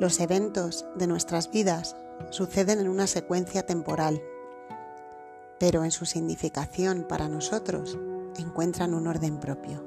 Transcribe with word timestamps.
Los 0.00 0.18
eventos 0.18 0.86
de 0.96 1.06
nuestras 1.06 1.50
vidas 1.50 1.94
suceden 2.30 2.80
en 2.80 2.88
una 2.88 3.06
secuencia 3.06 3.66
temporal, 3.66 4.22
pero 5.58 5.84
en 5.84 5.90
su 5.90 6.06
significación 6.06 7.04
para 7.06 7.28
nosotros 7.28 7.98
encuentran 8.38 8.94
un 8.94 9.06
orden 9.06 9.38
propio, 9.38 9.84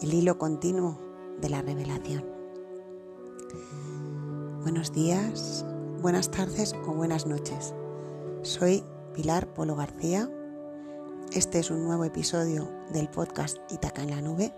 el 0.00 0.14
hilo 0.14 0.38
continuo 0.38 0.98
de 1.42 1.50
la 1.50 1.60
revelación. 1.60 2.24
Buenos 4.62 4.94
días, 4.94 5.66
buenas 6.00 6.30
tardes 6.30 6.74
o 6.86 6.94
buenas 6.94 7.26
noches. 7.26 7.74
Soy 8.40 8.82
Pilar 9.12 9.52
Polo 9.52 9.76
García. 9.76 10.30
Este 11.34 11.58
es 11.58 11.70
un 11.70 11.84
nuevo 11.84 12.04
episodio 12.04 12.66
del 12.94 13.10
podcast 13.10 13.58
Itaca 13.70 14.02
en 14.02 14.10
la 14.10 14.22
Nube. 14.22 14.54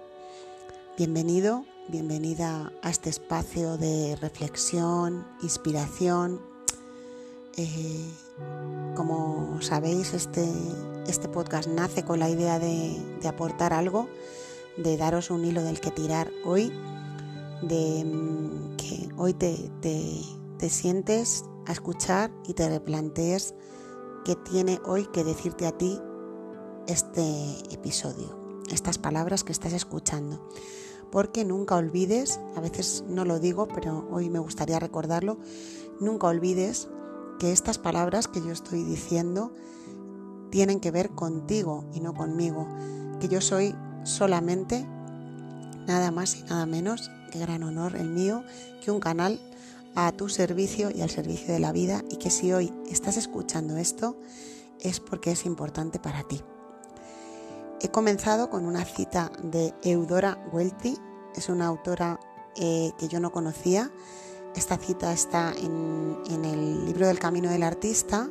Bienvenido, 0.96 1.64
bienvenida 1.90 2.72
a 2.82 2.90
este 2.90 3.10
espacio 3.10 3.76
de 3.76 4.16
reflexión, 4.20 5.26
inspiración. 5.42 6.40
Eh, 7.56 8.08
como 8.94 9.60
sabéis, 9.60 10.14
este, 10.14 10.48
este, 11.08 11.28
podcast 11.28 11.68
nace 11.68 12.04
con 12.04 12.20
la 12.20 12.30
idea 12.30 12.60
de, 12.60 12.96
aportar 13.28 13.72
algo, 13.72 14.08
de 14.76 14.96
daros 14.96 15.30
un 15.30 15.44
hilo 15.44 15.62
del 15.62 15.80
que 15.80 15.90
tirar 15.90 16.30
hoy, 16.44 16.72
de 17.62 18.04
mm, 18.04 18.76
que 18.76 19.08
hoy 19.16 19.34
te, 19.34 19.56
te 19.80 20.70
sientes 20.70 21.44
a 21.66 21.72
escuchar 21.72 22.30
y 22.46 22.54
te 22.54 22.68
replantees 22.68 23.54
qué 24.24 24.36
tiene 24.36 24.80
hoy 24.86 25.06
que 25.06 25.24
decirte 25.24 25.66
a 25.66 25.76
ti 25.76 25.98
este 26.86 27.58
episodio, 27.72 28.62
estas 28.70 28.98
palabras 28.98 29.42
que 29.42 29.52
estás 29.52 29.72
escuchando 29.72 30.48
porque 31.10 31.44
nunca 31.44 31.76
olvides, 31.76 32.40
a 32.56 32.60
veces 32.60 33.04
no 33.08 33.24
lo 33.24 33.38
digo, 33.38 33.68
pero 33.68 34.08
hoy 34.10 34.30
me 34.30 34.38
gustaría 34.38 34.78
recordarlo, 34.78 35.38
nunca 36.00 36.28
olvides 36.28 36.88
que 37.38 37.52
estas 37.52 37.78
palabras 37.78 38.28
que 38.28 38.40
yo 38.40 38.52
estoy 38.52 38.84
diciendo 38.84 39.52
tienen 40.50 40.80
que 40.80 40.90
ver 40.90 41.10
contigo 41.10 41.84
y 41.94 42.00
no 42.00 42.14
conmigo, 42.14 42.66
que 43.20 43.28
yo 43.28 43.40
soy 43.40 43.74
solamente 44.04 44.86
nada 45.86 46.10
más 46.10 46.36
y 46.36 46.42
nada 46.44 46.66
menos 46.66 47.10
que 47.30 47.38
gran 47.38 47.62
honor 47.62 47.96
el 47.96 48.10
mío, 48.10 48.44
que 48.84 48.90
un 48.90 49.00
canal 49.00 49.40
a 49.94 50.12
tu 50.12 50.28
servicio 50.28 50.90
y 50.94 51.00
al 51.00 51.10
servicio 51.10 51.52
de 51.52 51.60
la 51.60 51.72
vida 51.72 52.04
y 52.10 52.16
que 52.16 52.30
si 52.30 52.52
hoy 52.52 52.72
estás 52.88 53.16
escuchando 53.16 53.76
esto 53.76 54.16
es 54.80 55.00
porque 55.00 55.32
es 55.32 55.46
importante 55.46 55.98
para 55.98 56.22
ti. 56.22 56.40
He 57.82 57.90
comenzado 57.90 58.50
con 58.50 58.66
una 58.66 58.84
cita 58.84 59.32
de 59.42 59.72
Eudora 59.82 60.38
Welty, 60.52 60.98
es 61.34 61.48
una 61.48 61.66
autora 61.66 62.20
eh, 62.56 62.92
que 62.98 63.08
yo 63.08 63.20
no 63.20 63.32
conocía. 63.32 63.90
Esta 64.54 64.76
cita 64.76 65.14
está 65.14 65.54
en, 65.56 66.44
el 66.44 66.84
libro 66.84 67.06
del 67.06 67.18
Camino 67.18 67.48
del 67.48 67.62
Artista, 67.62 68.28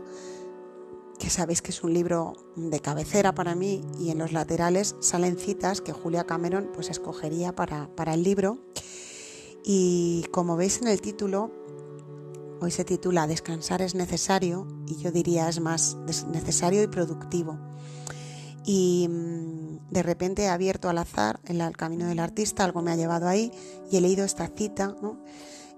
que 1.17 1.31
sabéis 1.31 1.63
que 1.63 1.71
es 1.71 1.83
un 1.83 1.95
libro 1.95 2.33
de 2.55 2.79
cabecera 2.79 3.33
para 3.33 3.55
mí 3.55 3.81
y 3.97 4.11
en 4.11 4.19
los 4.19 4.33
laterales 4.33 4.95
salen 4.99 5.35
citas 5.35 5.81
que 5.81 5.93
Julia 5.93 6.25
Cameron 6.25 6.69
pues 6.71 6.91
escogería 6.91 7.55
para, 7.55 7.87
para 7.95 8.13
el 8.13 8.21
libro. 8.21 8.59
Y 9.63 10.27
como 10.31 10.57
veis 10.57 10.79
en 10.83 10.89
el 10.89 11.01
título, 11.01 11.49
hoy 12.61 12.69
se 12.69 12.85
titula 12.85 13.25
Descansar 13.25 13.81
es 13.81 13.95
necesario 13.95 14.67
y 14.85 14.97
yo 14.97 15.11
diría 15.11 15.49
es 15.49 15.59
más 15.59 15.97
necesario 16.27 16.83
y 16.83 16.87
productivo 16.87 17.57
y 18.71 19.07
mm, 19.09 19.89
de 19.89 20.03
repente 20.03 20.43
he 20.43 20.47
abierto 20.47 20.89
al 20.89 20.99
azar 20.99 21.39
el 21.45 21.75
camino 21.75 22.07
del 22.07 22.19
artista, 22.19 22.63
algo 22.63 22.83
me 22.83 22.91
ha 22.91 22.95
llevado 22.95 23.27
ahí 23.27 23.51
y 23.89 23.97
he 23.97 24.01
leído 24.01 24.23
esta 24.23 24.47
cita 24.47 24.95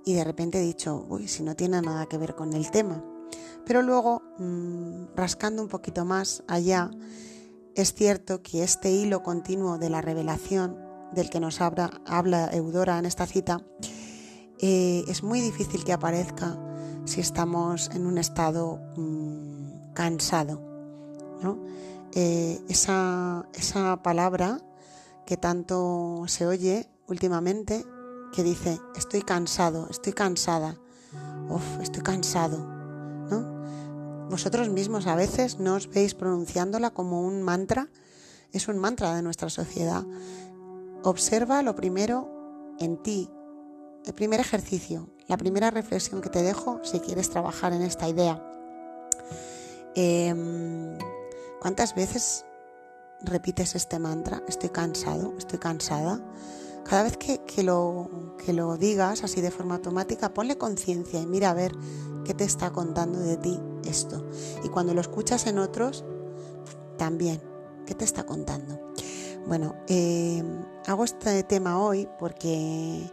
y 0.04 0.14
de 0.14 0.26
repente 0.26 0.60
he 0.60 0.62
dicho, 0.62 1.06
uy, 1.08 1.30
si 1.30 1.42
no 1.42 1.56
tiene 1.56 1.82
nada 1.82 2.06
que 2.08 2.18
ver 2.18 2.36
con 2.36 2.52
el 2.52 2.70
tema. 2.70 3.02
Pero 3.66 3.82
luego, 3.82 4.22
mm, 4.40 5.16
rascando 5.16 5.62
un 5.62 5.70
poquito 5.70 6.04
más 6.04 6.44
allá, 6.50 6.92
es 7.76 7.94
cierto 7.94 8.42
que 8.42 8.62
este 8.62 8.92
hilo 8.92 9.24
continuo 9.24 9.78
de 9.78 9.90
la 9.90 10.02
revelación 10.02 10.78
del 11.14 11.30
que 11.30 11.40
nos 11.40 11.62
habla, 11.62 12.02
habla 12.06 12.50
Eudora 12.52 13.00
en 13.00 13.06
esta 13.06 13.26
cita, 13.26 13.62
eh, 14.60 15.06
es 15.08 15.24
muy 15.24 15.40
difícil 15.40 15.86
que 15.86 15.94
aparezca 15.94 16.60
si 17.06 17.22
estamos 17.22 17.90
en 17.94 18.06
un 18.06 18.18
estado 18.18 18.82
mm, 18.98 19.94
cansado. 19.94 20.62
¿no? 21.42 21.58
Eh, 22.14 22.60
esa, 22.68 23.48
esa 23.54 24.02
palabra 24.04 24.60
que 25.26 25.38
tanto 25.38 26.24
se 26.28 26.46
oye 26.46 26.90
últimamente, 27.08 27.86
que 28.34 28.44
dice, 28.44 28.80
estoy 28.96 29.22
cansado, 29.22 29.88
estoy 29.90 30.14
cansada, 30.14 30.78
Uf, 31.50 31.82
estoy 31.82 32.02
cansado, 32.02 32.58
¿no? 33.30 34.30
Vosotros 34.30 34.70
mismos 34.70 35.08
a 35.08 35.16
veces 35.16 35.60
no 35.60 35.76
os 35.76 35.90
veis 35.90 36.16
pronunciándola 36.16 36.92
como 36.92 37.22
un 37.22 37.42
mantra, 37.42 37.90
es 38.54 38.70
un 38.70 38.78
mantra 38.78 39.14
de 39.14 39.22
nuestra 39.22 39.50
sociedad. 39.50 40.06
Observa 41.04 41.62
lo 41.62 41.76
primero 41.76 42.76
en 42.80 42.96
ti, 43.04 43.30
el 44.06 44.14
primer 44.14 44.40
ejercicio, 44.40 45.10
la 45.28 45.36
primera 45.36 45.72
reflexión 45.72 46.22
que 46.22 46.30
te 46.30 46.42
dejo 46.42 46.80
si 46.84 47.02
quieres 47.02 47.30
trabajar 47.30 47.74
en 47.74 47.82
esta 47.82 48.08
idea. 48.08 48.42
Em, 49.96 50.98
¿Cuántas 51.62 51.94
veces 51.94 52.44
repites 53.22 53.76
este 53.76 54.00
mantra? 54.00 54.42
Estoy 54.48 54.70
cansado, 54.70 55.36
estoy 55.38 55.60
cansada. 55.60 56.20
Cada 56.84 57.04
vez 57.04 57.18
que, 57.18 57.62
lo, 57.62 58.36
que 58.44 58.52
lo 58.52 58.78
digas 58.78 59.24
así 59.24 59.42
de 59.42 59.52
forma 59.52 59.76
automática, 59.76 60.34
ponle 60.34 60.58
conciencia 60.58 61.22
y 61.22 61.28
mira 61.28 61.52
a 61.52 61.54
ver 61.54 61.72
qué 62.26 62.34
te 62.34 62.46
está 62.46 62.72
contando 62.72 63.20
de 63.20 63.38
ti 63.38 63.60
esto. 63.86 64.28
Y 64.64 64.70
cuando 64.70 64.96
lo 64.96 65.02
escuchas 65.02 65.46
en 65.46 65.60
otros, 65.60 66.04
también, 66.98 67.40
¿qué 67.86 67.94
te 67.94 68.06
está 68.06 68.26
contando? 68.26 68.82
Bueno, 69.46 69.76
eh, 69.88 70.44
hago 70.88 71.04
este 71.04 71.44
tema 71.44 71.80
hoy 71.80 72.10
porque 72.18 73.08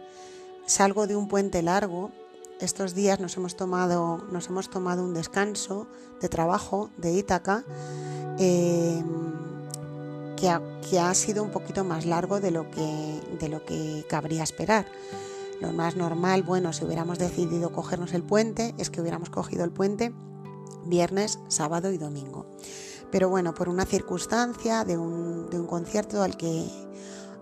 salgo 0.65 1.05
de 1.05 1.15
un 1.15 1.27
puente 1.27 1.61
largo 1.61 2.09
estos 2.59 2.93
días 2.93 3.19
nos 3.19 3.37
hemos 3.37 3.55
tomado, 3.55 4.25
nos 4.31 4.47
hemos 4.47 4.69
tomado 4.69 5.03
un 5.03 5.13
descanso 5.13 5.87
de 6.21 6.29
trabajo 6.29 6.89
de 6.97 7.13
Ítaca 7.13 7.63
eh, 8.37 9.01
que, 10.35 10.99
ha, 10.99 11.13
sido 11.13 11.43
un 11.43 11.51
poquito 11.51 11.83
más 11.83 12.05
largo 12.05 12.39
de 12.39 12.51
lo, 12.51 12.69
que, 12.71 13.21
de 13.39 13.49
lo 13.49 13.65
que 13.65 14.05
cabría 14.09 14.43
esperar. 14.43 14.85
Lo 15.59 15.73
más 15.73 15.97
normal, 15.97 16.43
bueno, 16.43 16.71
si 16.71 16.85
hubiéramos 16.85 17.19
decidido 17.19 17.73
cogernos 17.73 18.13
el 18.13 18.23
puente, 18.23 18.73
es 18.77 18.89
que 18.89 19.01
hubiéramos 19.01 19.29
cogido 19.29 19.65
el 19.65 19.71
puente 19.71 20.13
viernes, 20.85 21.39
sábado 21.49 21.91
y 21.91 21.97
domingo. 21.97 22.45
Pero 23.11 23.29
bueno, 23.29 23.53
por 23.53 23.67
una 23.67 23.85
circunstancia 23.85 24.85
de 24.85 24.97
un, 24.97 25.49
de 25.49 25.59
un 25.59 25.67
concierto 25.67 26.21
al 26.21 26.37
que 26.37 26.65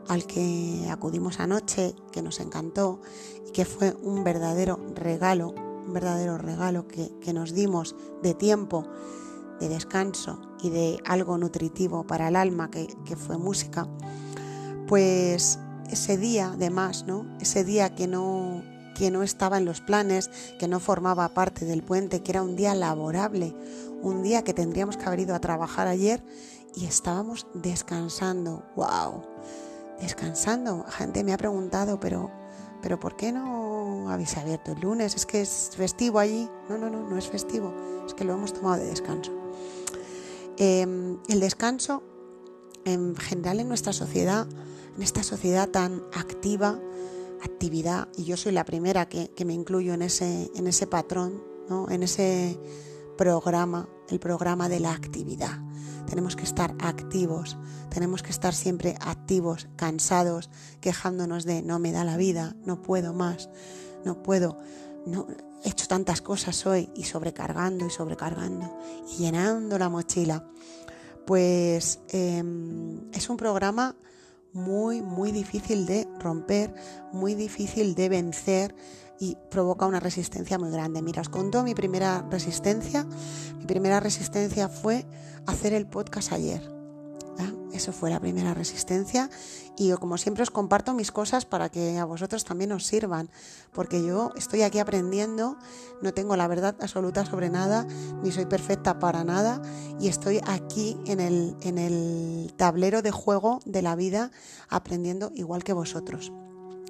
al 0.07 0.25
que 0.25 0.87
acudimos 0.89 1.39
anoche, 1.39 1.95
que 2.11 2.21
nos 2.21 2.39
encantó 2.39 3.01
y 3.47 3.51
que 3.51 3.65
fue 3.65 3.95
un 4.01 4.23
verdadero 4.23 4.79
regalo, 4.95 5.53
un 5.85 5.93
verdadero 5.93 6.37
regalo 6.37 6.87
que, 6.87 7.33
nos 7.33 7.53
dimos 7.53 7.95
de 8.23 8.33
tiempo, 8.33 8.85
de 9.59 9.69
descanso 9.69 10.39
y 10.61 10.69
de 10.69 10.99
algo 11.05 11.37
nutritivo 11.37 12.05
para 12.05 12.29
el 12.29 12.35
alma, 12.35 12.69
que, 12.69 13.15
fue 13.15 13.37
música, 13.37 13.87
pues 14.87 15.59
ese 15.89 16.17
día, 16.17 16.51
además, 16.53 17.05
¿no? 17.07 17.25
Ese 17.39 17.63
día 17.63 17.95
que 17.95 18.07
no, 18.07 18.63
que 18.95 19.11
no 19.11 19.23
estaba 19.23 19.57
en 19.57 19.65
los 19.65 19.81
planes, 19.81 20.29
que 20.59 20.67
no 20.67 20.79
formaba 20.79 21.33
parte 21.33 21.65
del 21.65 21.83
puente, 21.83 22.23
que 22.23 22.31
era 22.31 22.43
un 22.43 22.55
día 22.55 22.75
laborable, 22.75 23.55
un 24.01 24.23
día 24.23 24.43
que 24.43 24.53
tendríamos 24.53 24.97
que 24.97 25.05
haber 25.05 25.21
ido 25.21 25.35
a 25.35 25.39
trabajar 25.39 25.87
ayer 25.87 26.23
y 26.75 26.85
estábamos 26.85 27.47
descansando. 27.53 28.63
¡Wow! 28.75 29.23
Descansando. 29.99 30.85
Gente 30.89 31.23
me 31.23 31.33
ha 31.33 31.37
preguntado, 31.37 31.99
pero, 31.99 32.31
pero 32.81 32.99
¿por 32.99 33.15
qué 33.15 33.31
no 33.31 34.09
habéis 34.09 34.37
abierto 34.37 34.71
el 34.71 34.79
lunes? 34.81 35.15
¿Es 35.15 35.25
que 35.25 35.41
es 35.41 35.71
festivo 35.75 36.19
allí? 36.19 36.49
No, 36.69 36.77
no, 36.77 36.89
no, 36.89 37.07
no 37.07 37.17
es 37.17 37.27
festivo. 37.27 37.73
Es 38.05 38.13
que 38.13 38.23
lo 38.23 38.33
hemos 38.33 38.53
tomado 38.53 38.77
de 38.77 38.85
descanso. 38.85 39.31
Em, 40.57 41.19
el 41.27 41.39
descanso, 41.39 42.03
en 42.85 43.15
general 43.15 43.59
en 43.59 43.67
nuestra 43.67 43.93
sociedad, 43.93 44.47
en 44.95 45.03
esta 45.03 45.21
sociedad 45.21 45.69
tan 45.69 46.03
activa, 46.13 46.79
actividad, 47.43 48.07
y 48.17 48.23
yo 48.23 48.37
soy 48.37 48.51
la 48.51 48.65
primera 48.65 49.07
que, 49.07 49.29
me 49.45 49.53
incluyo 49.53 49.93
en 49.93 50.01
ese, 50.01 50.49
en 50.55 50.65
ese 50.65 50.87
patrón, 50.87 51.43
¿no? 51.69 51.89
en 51.91 52.01
ese 52.01 52.59
programa, 53.17 53.87
el 54.09 54.19
programa 54.19 54.67
de 54.69 54.79
la 54.79 54.93
actividad. 54.93 55.66
Tenemos 56.07 56.35
que 56.35 56.43
estar 56.43 56.73
activos, 56.79 57.57
tenemos 57.89 58.23
que 58.23 58.31
estar 58.31 58.53
siempre 58.53 58.95
activos, 59.01 59.67
cansados, 59.75 60.49
quejándonos 60.81 61.45
de 61.45 61.61
no 61.61 61.79
me 61.79 61.91
da 61.91 62.03
la 62.03 62.17
vida, 62.17 62.55
no 62.65 62.81
puedo 62.81 63.13
más, 63.13 63.49
no 64.05 64.23
puedo, 64.23 64.57
no, 65.05 65.27
he 65.63 65.69
hecho 65.69 65.87
tantas 65.87 66.21
cosas 66.21 66.65
hoy 66.65 66.89
y 66.95 67.03
sobrecargando 67.03 67.85
y 67.85 67.89
sobrecargando 67.89 68.79
y 69.11 69.17
llenando 69.17 69.77
la 69.77 69.89
mochila. 69.89 70.47
Pues 71.25 71.99
em, 72.09 73.11
es 73.11 73.29
un 73.29 73.37
programa 73.37 73.95
muy, 74.53 75.01
muy 75.01 75.31
difícil 75.31 75.85
de 75.85 76.07
romper, 76.19 76.73
muy 77.11 77.35
difícil 77.35 77.95
de 77.95 78.09
vencer 78.09 78.75
y 79.19 79.37
provoca 79.49 79.85
una 79.85 79.99
resistencia 79.99 80.57
muy 80.57 80.71
grande. 80.71 81.01
Mira, 81.01 81.21
os 81.21 81.29
contó 81.29 81.63
mi 81.63 81.73
primera 81.73 82.25
resistencia. 82.29 83.05
Mi 83.57 83.65
primera 83.65 83.99
resistencia 83.99 84.69
fue 84.69 85.05
hacer 85.45 85.73
el 85.73 85.87
podcast 85.87 86.31
ayer. 86.31 86.77
Eso 87.77 87.91
fue 87.91 88.09
la 88.09 88.19
primera 88.19 88.55
resistencia 88.55 89.29
y 89.77 89.89
yo 89.89 89.99
como 89.99 90.17
siempre 90.17 90.41
os 90.41 90.49
comparto 90.49 90.95
mis 90.95 91.11
cosas 91.11 91.45
para 91.45 91.69
que 91.69 91.99
a 91.99 92.05
vosotros 92.05 92.43
también 92.43 92.71
os 92.71 92.87
sirvan, 92.87 93.29
porque 93.71 94.03
yo 94.03 94.31
estoy 94.35 94.63
aquí 94.63 94.79
aprendiendo, 94.79 95.57
no 96.01 96.11
tengo 96.11 96.35
la 96.35 96.47
verdad 96.47 96.75
absoluta 96.81 97.23
sobre 97.25 97.51
nada, 97.51 97.85
ni 98.23 98.31
soy 98.31 98.47
perfecta 98.47 98.97
para 98.97 99.23
nada 99.23 99.61
y 99.99 100.07
estoy 100.07 100.39
aquí 100.47 100.97
en 101.05 101.19
el, 101.19 101.55
en 101.61 101.77
el 101.77 102.51
tablero 102.57 103.03
de 103.03 103.11
juego 103.11 103.59
de 103.65 103.83
la 103.83 103.95
vida 103.95 104.31
aprendiendo 104.69 105.31
igual 105.35 105.63
que 105.63 105.73
vosotros. 105.73 106.31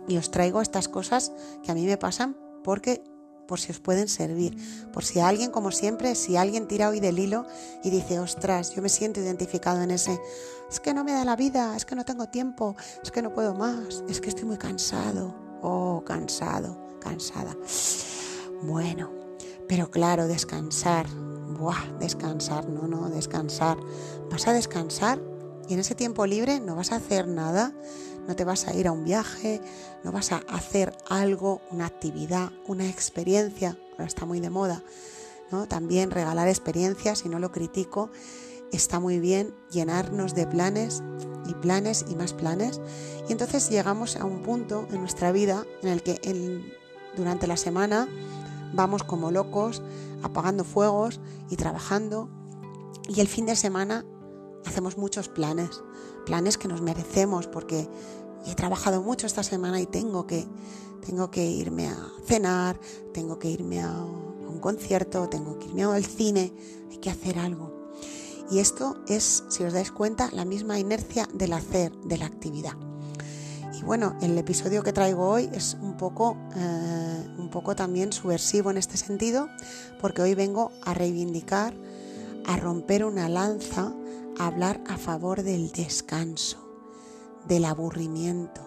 Y 0.07 0.17
os 0.17 0.31
traigo 0.31 0.61
estas 0.61 0.87
cosas 0.87 1.31
que 1.63 1.71
a 1.71 1.75
mí 1.75 1.85
me 1.85 1.97
pasan 1.97 2.37
porque 2.63 3.03
por 3.47 3.59
si 3.59 3.71
os 3.71 3.79
pueden 3.79 4.07
servir, 4.07 4.57
por 4.91 5.05
si 5.05 5.19
alguien, 5.19 5.51
como 5.51 5.71
siempre, 5.71 6.15
si 6.15 6.35
alguien 6.35 6.67
tira 6.67 6.89
hoy 6.89 6.99
del 6.99 7.17
hilo 7.17 7.45
y 7.83 7.89
dice, 7.89 8.19
ostras, 8.19 8.75
yo 8.75 8.81
me 8.81 8.89
siento 8.89 9.21
identificado 9.21 9.81
en 9.81 9.91
ese, 9.91 10.19
es 10.69 10.79
que 10.79 10.93
no 10.93 11.03
me 11.03 11.13
da 11.13 11.23
la 11.23 11.35
vida, 11.35 11.75
es 11.75 11.85
que 11.85 11.95
no 11.95 12.03
tengo 12.03 12.27
tiempo, 12.27 12.75
es 13.01 13.09
que 13.09 13.21
no 13.21 13.33
puedo 13.33 13.55
más, 13.55 14.03
es 14.09 14.19
que 14.19 14.29
estoy 14.29 14.45
muy 14.45 14.57
cansado, 14.57 15.33
oh, 15.61 16.03
cansado, 16.05 16.77
cansada. 16.99 17.55
Bueno, 18.63 19.11
pero 19.67 19.89
claro, 19.89 20.27
descansar, 20.27 21.07
buah, 21.57 21.97
descansar, 21.99 22.67
no, 22.69 22.87
no, 22.87 23.09
descansar. 23.09 23.77
Vas 24.29 24.47
a 24.47 24.53
descansar 24.53 25.21
y 25.67 25.73
en 25.73 25.79
ese 25.79 25.95
tiempo 25.95 26.25
libre 26.25 26.59
no 26.59 26.75
vas 26.75 26.91
a 26.91 26.97
hacer 26.97 27.27
nada, 27.27 27.73
no 28.27 28.35
te 28.35 28.43
vas 28.43 28.67
a 28.67 28.73
ir 28.75 28.87
a 28.87 28.91
un 28.91 29.03
viaje, 29.03 29.61
no 30.03 30.11
vas 30.11 30.31
a 30.31 30.41
hacer 30.49 30.95
algo, 31.09 31.61
una 31.71 31.85
actividad, 31.85 32.51
una 32.67 32.87
experiencia, 32.87 33.77
ahora 33.93 34.05
está 34.05 34.25
muy 34.25 34.39
de 34.39 34.49
moda, 34.49 34.83
¿no? 35.51 35.67
También 35.67 36.11
regalar 36.11 36.47
experiencias, 36.47 37.25
y 37.25 37.29
no 37.29 37.39
lo 37.39 37.51
critico, 37.51 38.11
está 38.71 38.99
muy 38.99 39.19
bien 39.19 39.55
llenarnos 39.71 40.35
de 40.35 40.45
planes 40.45 41.01
y 41.47 41.53
planes 41.53 42.05
y 42.09 42.15
más 42.15 42.33
planes. 42.33 42.81
Y 43.29 43.31
entonces 43.31 43.69
llegamos 43.69 44.17
a 44.17 44.25
un 44.25 44.43
punto 44.43 44.87
en 44.91 44.99
nuestra 44.99 45.31
vida 45.31 45.65
en 45.81 45.89
el 45.89 46.03
que 46.03 46.19
durante 47.15 47.47
la 47.47 47.57
semana 47.57 48.07
vamos 48.73 49.03
como 49.03 49.31
locos 49.31 49.81
apagando 50.21 50.63
fuegos 50.63 51.21
y 51.49 51.55
trabajando 51.55 52.29
y 53.07 53.21
el 53.21 53.27
fin 53.27 53.45
de 53.45 53.55
semana 53.55 54.05
hacemos 54.65 54.97
muchos 54.97 55.29
planes, 55.29 55.81
planes 56.27 56.57
que 56.57 56.67
nos 56.67 56.81
merecemos 56.81 57.47
porque 57.47 57.87
he 58.45 58.53
trabajado 58.53 59.01
mucho 59.01 59.25
esta 59.25 59.43
semana 59.43 59.79
y 59.79 59.85
tengo 59.85 60.27
que, 60.27 60.45
tengo 61.05 61.31
que 61.31 61.45
irme 61.45 61.87
a 61.87 61.97
cenar, 62.25 62.77
tengo 63.13 63.39
que 63.39 63.49
irme 63.49 63.81
a 63.81 63.93
un 64.03 64.59
concierto, 64.59 65.29
tengo 65.29 65.57
que 65.57 65.67
irme 65.67 65.83
al 65.83 66.03
cine, 66.03 66.53
hay 66.91 66.97
que 66.97 67.09
hacer 67.09 67.39
algo. 67.39 67.89
Y 68.51 68.59
esto 68.59 68.97
es, 69.07 69.45
si 69.47 69.63
os 69.63 69.71
dais 69.71 69.91
cuenta, 69.91 70.29
la 70.33 70.43
misma 70.43 70.79
inercia 70.79 71.29
del 71.33 71.53
hacer, 71.53 71.93
de 72.03 72.17
la 72.17 72.25
actividad. 72.25 72.73
Y 73.79 73.83
bueno, 73.83 74.17
el 74.21 74.37
episodio 74.37 74.83
que 74.83 74.91
traigo 74.91 75.29
hoy 75.29 75.49
es 75.53 75.77
un 75.81 75.95
poco, 75.95 76.35
eh, 76.57 77.35
un 77.37 77.49
poco 77.49 77.73
también 77.73 78.11
subversivo 78.11 78.69
en 78.69 78.77
este 78.77 78.97
sentido, 78.97 79.47
porque 80.01 80.21
hoy 80.21 80.35
vengo 80.35 80.71
a 80.83 80.93
reivindicar, 80.93 81.73
a 82.45 82.57
romper 82.57 83.05
una 83.05 83.29
lanza 83.29 83.93
hablar 84.39 84.81
a 84.87 84.97
favor 84.97 85.43
del 85.43 85.71
descanso, 85.71 86.57
del 87.47 87.65
aburrimiento, 87.65 88.61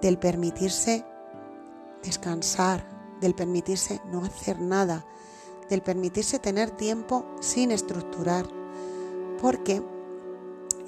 del 0.00 0.18
permitirse 0.18 1.04
descansar, 2.02 3.18
del 3.20 3.34
permitirse 3.34 4.00
no 4.10 4.24
hacer 4.24 4.60
nada, 4.60 5.06
del 5.68 5.82
permitirse 5.82 6.38
tener 6.38 6.70
tiempo 6.70 7.26
sin 7.40 7.70
estructurar, 7.70 8.46
porque 9.40 9.82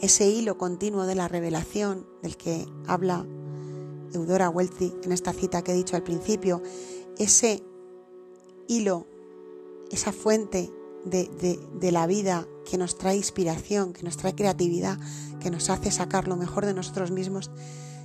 ese 0.00 0.28
hilo 0.28 0.58
continuo 0.58 1.06
de 1.06 1.14
la 1.14 1.28
revelación 1.28 2.06
del 2.22 2.36
que 2.36 2.66
habla 2.86 3.26
Eudora 4.12 4.50
Welty 4.50 4.94
en 5.04 5.12
esta 5.12 5.32
cita 5.32 5.62
que 5.62 5.72
he 5.72 5.76
dicho 5.76 5.96
al 5.96 6.02
principio, 6.02 6.62
ese 7.18 7.62
hilo, 8.66 9.06
esa 9.90 10.12
fuente 10.12 10.72
de, 11.04 11.90
la 11.90 12.06
vida 12.06 12.46
que 12.68 12.78
nos 12.78 12.98
trae 12.98 13.16
inspiración, 13.16 13.92
que 13.92 14.02
nos 14.02 14.16
trae 14.16 14.34
creatividad, 14.34 14.98
que 15.40 15.50
nos 15.50 15.70
hace 15.70 15.90
sacar 15.90 16.28
lo 16.28 16.36
mejor 16.36 16.66
de 16.66 16.74
nosotros 16.74 17.10
mismos, 17.10 17.50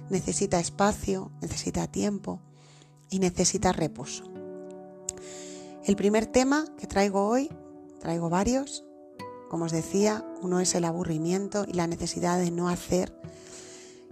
necesita 0.09 0.59
espacio, 0.59 1.31
necesita 1.41 1.87
tiempo 1.87 2.41
y 3.09 3.19
necesita 3.19 3.71
reposo. 3.71 4.23
El 5.85 5.95
primer 5.95 6.25
tema 6.25 6.65
que 6.77 6.87
traigo 6.87 7.27
hoy, 7.27 7.49
traigo 7.99 8.29
varios, 8.29 8.83
como 9.49 9.65
os 9.65 9.71
decía, 9.71 10.25
uno 10.41 10.59
es 10.59 10.75
el 10.75 10.83
aburrimiento 10.83 11.65
y 11.67 11.73
la 11.73 11.87
necesidad 11.87 12.39
de 12.39 12.51
no 12.51 12.67
hacer 12.67 13.13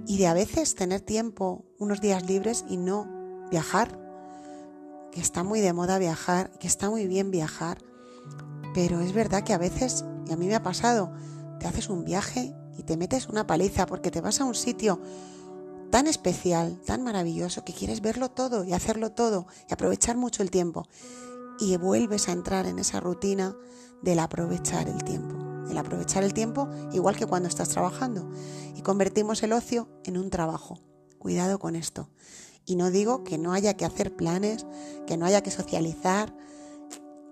y 0.08 0.18
de 0.18 0.28
a 0.28 0.34
veces 0.34 0.76
tener 0.76 1.02
tiempo, 1.02 1.66
unos 1.80 2.02
días 2.02 2.26
libres 2.26 2.66
y 2.70 2.78
no 2.78 3.08
viajar, 3.50 4.00
que 5.12 5.22
está 5.22 5.44
muy 5.44 5.62
de 5.62 5.74
moda 5.74 5.98
viajar, 5.98 6.52
que 6.60 6.68
está 6.68 6.90
muy 6.90 7.08
bien 7.08 7.32
viajar, 7.32 7.78
pero 8.76 9.00
es 9.00 9.14
verdad 9.14 9.46
que 9.46 9.54
a 9.54 9.58
veces, 9.58 10.04
y 10.28 10.34
a 10.34 10.36
mí 10.36 10.48
me 10.48 10.56
ha 10.56 10.62
pasado, 10.62 11.14
te 11.62 11.66
haces 11.66 11.88
un 11.88 12.04
viaje 12.04 12.54
y 12.78 12.84
te 12.84 12.98
metes 12.98 13.30
una 13.30 13.48
paliza 13.48 13.86
porque 13.86 14.12
te 14.12 14.20
vas 14.20 14.42
a 14.42 14.44
un 14.44 14.54
sitio 14.54 15.00
tan 15.92 16.08
especial, 16.08 16.82
tan 16.86 17.02
maravilloso, 17.02 17.64
que 17.64 17.72
quieres 17.72 18.02
verlo 18.02 18.32
todo 18.32 18.66
y 18.66 18.74
hacerlo 18.74 19.14
todo 19.14 19.48
y 19.70 19.74
aprovechar 19.74 20.18
mucho 20.18 20.44
el 20.44 20.52
tiempo. 20.52 20.90
Y 21.58 21.78
vuelves 21.78 22.28
a 22.28 22.34
entrar 22.34 22.66
en 22.66 22.78
esa 22.78 23.00
rutina 23.00 23.56
del 24.02 24.20
aprovechar 24.20 24.90
el 24.90 25.02
tiempo. 25.06 25.38
El 25.70 25.78
aprovechar 25.78 26.26
el 26.26 26.34
tiempo 26.34 26.68
igual 26.92 27.16
que 27.16 27.26
cuando 27.26 27.48
estás 27.48 27.70
trabajando. 27.70 28.30
Y 28.76 28.82
convertimos 28.82 29.42
el 29.44 29.54
ocio 29.54 29.88
en 30.04 30.18
un 30.18 30.30
trabajo. 30.30 30.82
Cuidado 31.18 31.60
con 31.60 31.78
esto. 31.78 32.10
Y 32.66 32.76
no 32.76 32.92
digo 32.92 33.24
que 33.24 33.38
no 33.38 33.54
haya 33.54 33.78
que 33.78 33.86
hacer 33.86 34.18
planes, 34.18 34.66
que 35.08 35.16
no 35.16 35.26
haya 35.26 35.42
que 35.42 35.52
socializar, 35.52 36.36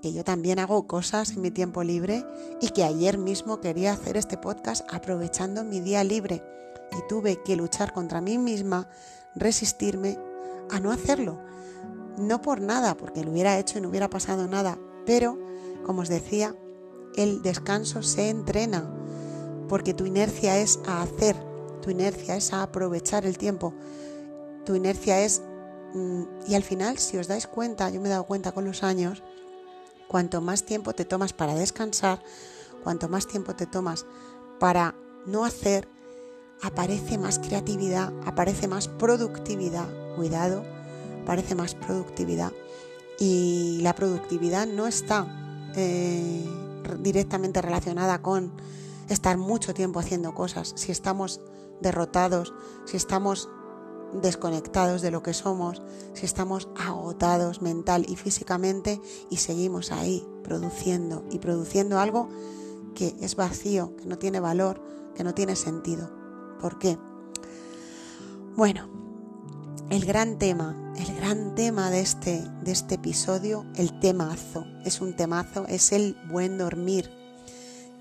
que 0.03 0.11
yo 0.11 0.25
también 0.25 0.59
hago 0.59 0.85
cosas 0.85 1.31
en 1.31 1.41
mi 1.41 1.49
tiempo 1.49 1.81
libre 1.81 2.25
y 2.59 2.71
que 2.71 2.83
ayer 2.83 3.17
mismo 3.17 3.61
quería 3.61 3.93
hacer 3.93 4.17
este 4.17 4.37
podcast 4.37 4.85
aprovechando 4.93 5.63
mi 5.63 5.79
día 5.79 6.03
libre 6.03 6.43
y 6.91 7.07
tuve 7.07 7.41
que 7.41 7.55
luchar 7.55 7.93
contra 7.93 8.19
mí 8.19 8.37
misma, 8.37 8.89
resistirme 9.33 10.19
a 10.69 10.81
no 10.81 10.91
hacerlo. 10.91 11.39
No 12.17 12.41
por 12.41 12.59
nada, 12.59 12.97
porque 12.97 13.23
lo 13.23 13.31
hubiera 13.31 13.57
hecho 13.57 13.77
y 13.77 13.81
no 13.81 13.87
hubiera 13.87 14.09
pasado 14.09 14.45
nada, 14.45 14.77
pero, 15.05 15.39
como 15.85 16.01
os 16.01 16.09
decía, 16.09 16.53
el 17.15 17.41
descanso 17.41 18.03
se 18.03 18.29
entrena, 18.29 18.93
porque 19.69 19.93
tu 19.93 20.05
inercia 20.05 20.57
es 20.57 20.81
a 20.85 21.01
hacer, 21.01 21.37
tu 21.81 21.91
inercia 21.91 22.35
es 22.35 22.51
a 22.51 22.63
aprovechar 22.63 23.25
el 23.25 23.37
tiempo, 23.37 23.73
tu 24.65 24.75
inercia 24.75 25.21
es... 25.23 25.41
Mm, 25.93 26.23
y 26.49 26.55
al 26.55 26.63
final, 26.63 26.97
si 26.97 27.17
os 27.17 27.29
dais 27.29 27.47
cuenta, 27.47 27.89
yo 27.89 28.01
me 28.01 28.09
he 28.09 28.11
dado 28.11 28.25
cuenta 28.25 28.51
con 28.51 28.65
los 28.65 28.83
años, 28.83 29.23
Cuanto 30.13 30.41
más 30.41 30.63
tiempo 30.63 30.93
te 30.93 31.05
tomas 31.05 31.33
para 31.33 31.55
descansar, 31.55 32.21
cuanto 32.83 33.09
más 33.09 33.25
tiempo 33.25 33.55
te 33.55 33.65
tomas 33.65 34.05
para 34.59 34.93
no 35.25 35.43
hacer, 35.43 35.87
aparece 36.61 37.17
más 37.17 37.39
creatividad, 37.39 38.13
aparece 38.23 38.67
más 38.67 38.87
productividad. 38.87 39.87
Cuidado, 40.15 40.63
aparece 41.23 41.55
más 41.55 41.73
productividad. 41.73 42.51
Y 43.17 43.79
la 43.81 43.95
productividad 43.95 44.67
no 44.67 44.85
está 44.85 45.25
eh, 45.75 46.45
directamente 46.99 47.63
relacionada 47.63 48.21
con 48.21 48.51
estar 49.09 49.39
mucho 49.39 49.73
tiempo 49.73 49.99
haciendo 49.99 50.35
cosas. 50.35 50.73
Si 50.75 50.91
estamos 50.91 51.41
derrotados, 51.81 52.53
si 52.85 52.97
estamos 52.97 53.49
desconectados 54.21 55.01
de 55.01 55.11
lo 55.11 55.23
que 55.23 55.33
somos, 55.33 55.81
si 56.13 56.25
estamos 56.25 56.67
agotados 56.77 57.61
mental 57.61 58.05
y 58.07 58.15
físicamente 58.15 59.01
y 59.29 59.37
seguimos 59.37 59.91
ahí 59.91 60.25
produciendo 60.43 61.25
y 61.31 61.39
produciendo 61.39 61.99
algo 61.99 62.29
que 62.95 63.15
es 63.21 63.35
vacío, 63.35 63.95
que 63.97 64.05
no 64.05 64.17
tiene 64.17 64.39
valor, 64.39 64.81
que 65.15 65.23
no 65.23 65.33
tiene 65.33 65.55
sentido. 65.55 66.09
¿Por 66.59 66.79
qué? 66.79 66.97
Bueno, 68.55 68.87
el 69.89 70.05
gran 70.05 70.37
tema, 70.37 70.93
el 70.97 71.15
gran 71.15 71.55
tema 71.55 71.89
de 71.89 72.01
este, 72.01 72.43
de 72.63 72.71
este 72.71 72.95
episodio, 72.95 73.65
el 73.75 73.99
temazo, 73.99 74.65
es 74.85 75.01
un 75.01 75.15
temazo, 75.15 75.65
es 75.67 75.91
el 75.91 76.15
buen 76.29 76.57
dormir. 76.57 77.09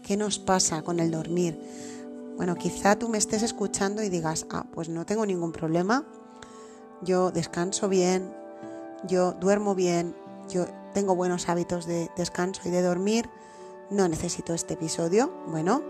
¿Qué 0.03 0.17
nos 0.17 0.39
pasa 0.39 0.83
con 0.83 1.01
el 1.01 1.11
dormir? 1.11 1.59
Bueno, 2.37 2.57
quizá 2.57 2.97
tú 2.99 3.09
me 3.09 3.19
estés 3.19 3.43
escuchando 3.43 4.03
y 4.03 4.09
digas, 4.09 4.47
ah, 4.51 4.67
pues 4.73 4.89
no 4.89 5.07
tengo 5.07 5.27
ningún 5.27 5.53
problema, 5.53 6.05
yo 7.03 7.31
descanso 7.31 7.89
bien, 7.89 8.33
yo 9.07 9.33
duermo 9.33 9.75
bien, 9.75 10.15
yo 10.49 10.67
tengo 10.95 11.15
buenos 11.15 11.49
hábitos 11.49 11.87
de 11.87 12.11
descanso 12.17 12.63
y 12.65 12.71
de 12.71 12.83
dormir, 12.83 13.29
no 13.91 14.09
necesito 14.09 14.55
este 14.55 14.75
episodio. 14.75 15.33
Bueno, 15.49 15.83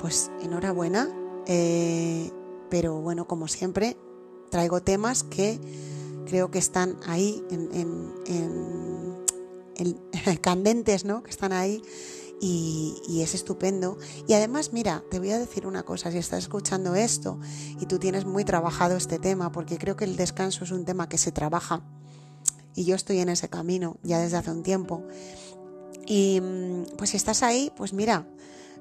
pues 0.00 0.30
enhorabuena, 0.42 1.08
eh, 1.46 2.30
pero 2.70 3.00
bueno, 3.00 3.26
como 3.26 3.48
siempre, 3.48 3.96
traigo 4.50 4.82
temas 4.82 5.22
que 5.22 5.60
creo 6.26 6.50
que 6.50 6.58
están 6.58 6.96
ahí 7.06 7.44
en, 7.50 7.66
candentes, 10.40 11.04
¿no? 11.04 11.22
Que 11.22 11.30
están 11.30 11.52
ahí 11.52 11.82
y, 12.40 13.20
es 13.22 13.34
estupendo. 13.34 13.98
Y 14.26 14.34
además, 14.34 14.72
mira, 14.72 15.02
te 15.10 15.18
voy 15.18 15.30
a 15.30 15.38
decir 15.38 15.66
una 15.66 15.82
cosa, 15.82 16.10
si 16.10 16.18
estás 16.18 16.40
escuchando 16.40 16.94
esto 16.94 17.40
y 17.80 17.86
tú 17.86 17.98
tienes 17.98 18.24
muy 18.24 18.44
trabajado 18.44 18.96
este 18.96 19.18
tema, 19.18 19.52
porque 19.52 19.78
creo 19.78 19.96
que 19.96 20.04
el 20.04 20.16
descanso 20.16 20.64
es 20.64 20.70
un 20.70 20.84
tema 20.84 21.08
que 21.08 21.18
se 21.18 21.32
trabaja 21.32 21.82
y 22.74 22.84
yo 22.84 22.94
estoy 22.94 23.18
en 23.20 23.30
ese 23.30 23.48
camino 23.48 23.96
ya 24.02 24.18
desde 24.18 24.36
hace 24.36 24.50
un 24.50 24.62
tiempo. 24.62 25.02
Y 26.06 26.40
mm, 26.40 26.96
pues 26.96 27.10
si 27.10 27.16
estás 27.16 27.42
ahí, 27.42 27.72
pues 27.76 27.92
mira, 27.92 28.28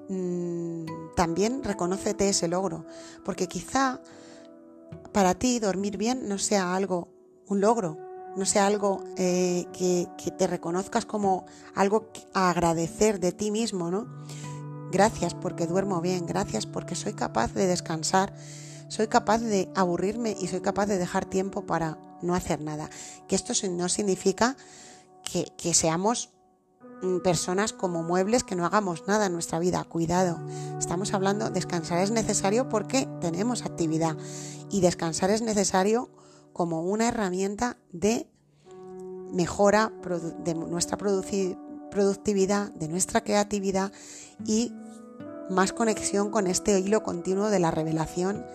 mm, 0.09 0.85
también 1.15 1.63
reconócete 1.63 2.29
ese 2.29 2.47
logro, 2.47 2.85
porque 3.23 3.47
quizá 3.47 4.01
para 5.11 5.33
ti 5.33 5.59
dormir 5.59 5.97
bien 5.97 6.27
no 6.27 6.37
sea 6.37 6.75
algo, 6.75 7.09
un 7.47 7.61
logro, 7.61 7.97
no 8.35 8.45
sea 8.45 8.67
algo 8.67 9.03
eh, 9.17 9.65
que, 9.73 10.07
te 10.31 10.47
reconozcas 10.47 11.05
como 11.05 11.45
algo 11.73 12.09
a 12.33 12.49
agradecer 12.49 13.19
de 13.19 13.31
ti 13.31 13.51
mismo, 13.51 13.89
¿no? 13.89 14.07
Gracias 14.91 15.33
porque 15.33 15.67
duermo 15.67 16.01
bien, 16.01 16.25
gracias 16.25 16.65
porque 16.65 16.95
soy 16.95 17.13
capaz 17.13 17.53
de 17.53 17.67
descansar, 17.67 18.33
soy 18.87 19.07
capaz 19.07 19.39
de 19.39 19.69
aburrirme 19.75 20.35
y 20.39 20.47
soy 20.47 20.61
capaz 20.61 20.85
de 20.85 20.97
dejar 20.97 21.25
tiempo 21.25 21.65
para 21.65 21.97
no 22.21 22.35
hacer 22.35 22.61
nada. 22.61 22.89
Que 23.27 23.35
esto 23.35 23.53
no 23.69 23.89
significa 23.89 24.55
que, 25.23 25.51
que 25.57 25.73
seamos 25.73 26.29
mm, 27.01 27.19
personas 27.19 27.73
como 27.73 28.03
muebles 28.03 28.43
que 28.43 28.55
no 28.55 28.65
hagamos 28.65 29.07
nada 29.07 29.25
en 29.25 29.33
nuestra 29.33 29.59
vida. 29.59 29.83
Cuidado, 29.85 30.39
estamos 30.77 31.13
hablando, 31.13 31.49
descansar 31.49 31.99
es 31.99 32.11
necesario 32.11 32.69
porque 32.69 33.07
tenemos 33.21 33.63
actividad 33.63 34.15
y 34.69 34.81
descansar 34.81 35.29
es 35.29 35.41
necesario 35.41 36.09
como 36.55 36.83
una 36.83 37.09
herramienta 37.09 37.75
de 37.91 38.29
mejora 39.33 39.91
de 40.45 40.53
nuestra 40.53 40.97
productividad, 40.97 42.71
de 42.71 42.87
nuestra 42.87 43.19
creatividad 43.25 43.91
y 44.45 44.71
más 45.49 45.73
conexión 45.73 46.31
con 46.31 46.47
este 46.47 46.79
hilo 46.79 47.03
continuo 47.03 47.49
de 47.49 47.59
la 47.59 47.71
revelación 47.71 48.45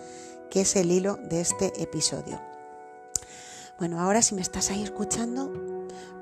que 0.49 0.61
es 0.61 0.75
el 0.75 0.91
hilo 0.91 1.19
de 1.29 1.41
este 1.41 1.79
episodio. 1.79 2.41
Bueno, 3.77 3.99
ahora 4.01 4.23
si 4.23 4.33
me 4.33 4.41
estás 4.41 4.71
ahí 4.71 4.81
escuchando, 4.81 5.53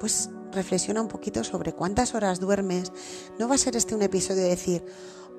pues 0.02 0.30
reflexiona 0.52 1.02
un 1.02 1.08
poquito 1.08 1.46
sobre 1.46 1.72
cuántas 1.72 2.14
horas 2.14 2.42
duermes. 2.42 2.92
No 3.40 3.48
va 3.48 3.56
a 3.56 3.58
ser 3.58 3.78
este 3.78 3.96
un 3.96 4.02
episodio 4.02 4.44
de 4.44 4.50
decir, 4.50 4.86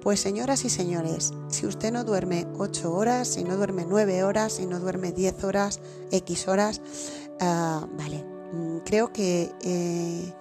pues 0.02 0.20
señoras 0.20 0.64
y 0.64 0.70
señores, 0.70 1.32
si 1.48 1.66
usted 1.66 1.92
no 1.92 2.04
duerme 2.04 2.46
8 2.58 2.92
horas, 2.92 3.28
si 3.28 3.44
no 3.44 3.56
duerme 3.56 3.84
9 3.86 4.24
horas, 4.24 4.54
si 4.54 4.66
no 4.66 4.80
duerme 4.80 5.12
10 5.12 5.44
horas, 5.44 5.80
X 6.10 6.48
horas, 6.48 6.80
ah, 7.40 7.86
vale, 7.96 8.24
mm, 8.52 8.78
creo 8.84 9.12
que 9.12 9.52
eh, 9.62 10.34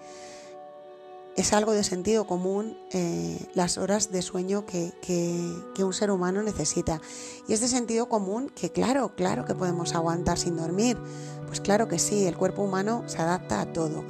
es 1.39 1.53
algo 1.53 1.71
de 1.71 1.83
sentido 1.83 2.27
común 2.27 2.77
eh, 2.91 3.39
las 3.53 3.77
horas 3.77 4.11
de 4.11 4.21
sueño 4.21 4.65
que, 4.65 4.91
que, 5.01 5.83
un 5.83 5.93
ser 5.93 6.11
humano 6.11 6.43
necesita. 6.43 6.99
Y 7.47 7.53
es 7.53 7.61
de 7.61 7.69
sentido 7.69 8.09
común 8.09 8.49
que 8.53 8.71
claro, 8.71 9.15
claro 9.15 9.45
que 9.45 9.55
podemos 9.55 9.95
aguantar 9.95 10.37
sin 10.37 10.57
dormir. 10.57 10.97
Pues 11.47 11.61
claro 11.61 11.87
que 11.87 11.97
sí, 11.97 12.25
el 12.25 12.35
cuerpo 12.35 12.63
humano 12.63 13.03
se 13.07 13.19
adapta 13.19 13.61
a 13.61 13.71
todo. 13.71 14.03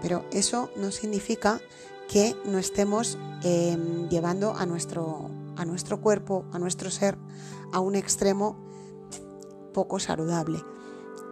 Pero 0.00 0.24
eso 0.30 0.70
no 0.76 0.92
significa 0.92 1.60
que 2.08 2.36
no 2.44 2.58
estemos 2.58 3.18
em, 3.42 4.08
llevando 4.08 4.54
a 4.54 4.66
nuestro, 4.66 5.30
a 5.56 5.64
nuestro 5.64 6.00
cuerpo, 6.00 6.44
a 6.52 6.58
nuestro 6.58 6.90
ser, 6.90 7.18
a 7.72 7.80
un 7.80 7.94
extremo 7.94 8.56
poco 9.72 9.98
saludable. 9.98 10.62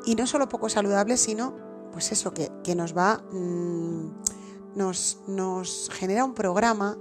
Y 0.07 0.15
no 0.17 0.27
solo 0.27 0.49
poco 0.49 0.69
saludable, 0.69 1.17
sino 1.17 1.55
pues 1.93 2.11
eso, 2.13 2.35
que, 2.35 2.75
nos 2.75 2.97
va, 2.97 3.23
mm, 3.33 4.77
nos, 4.77 5.19
nos 5.29 5.91
genera 5.93 6.25
un 6.25 6.35
programa 6.35 6.99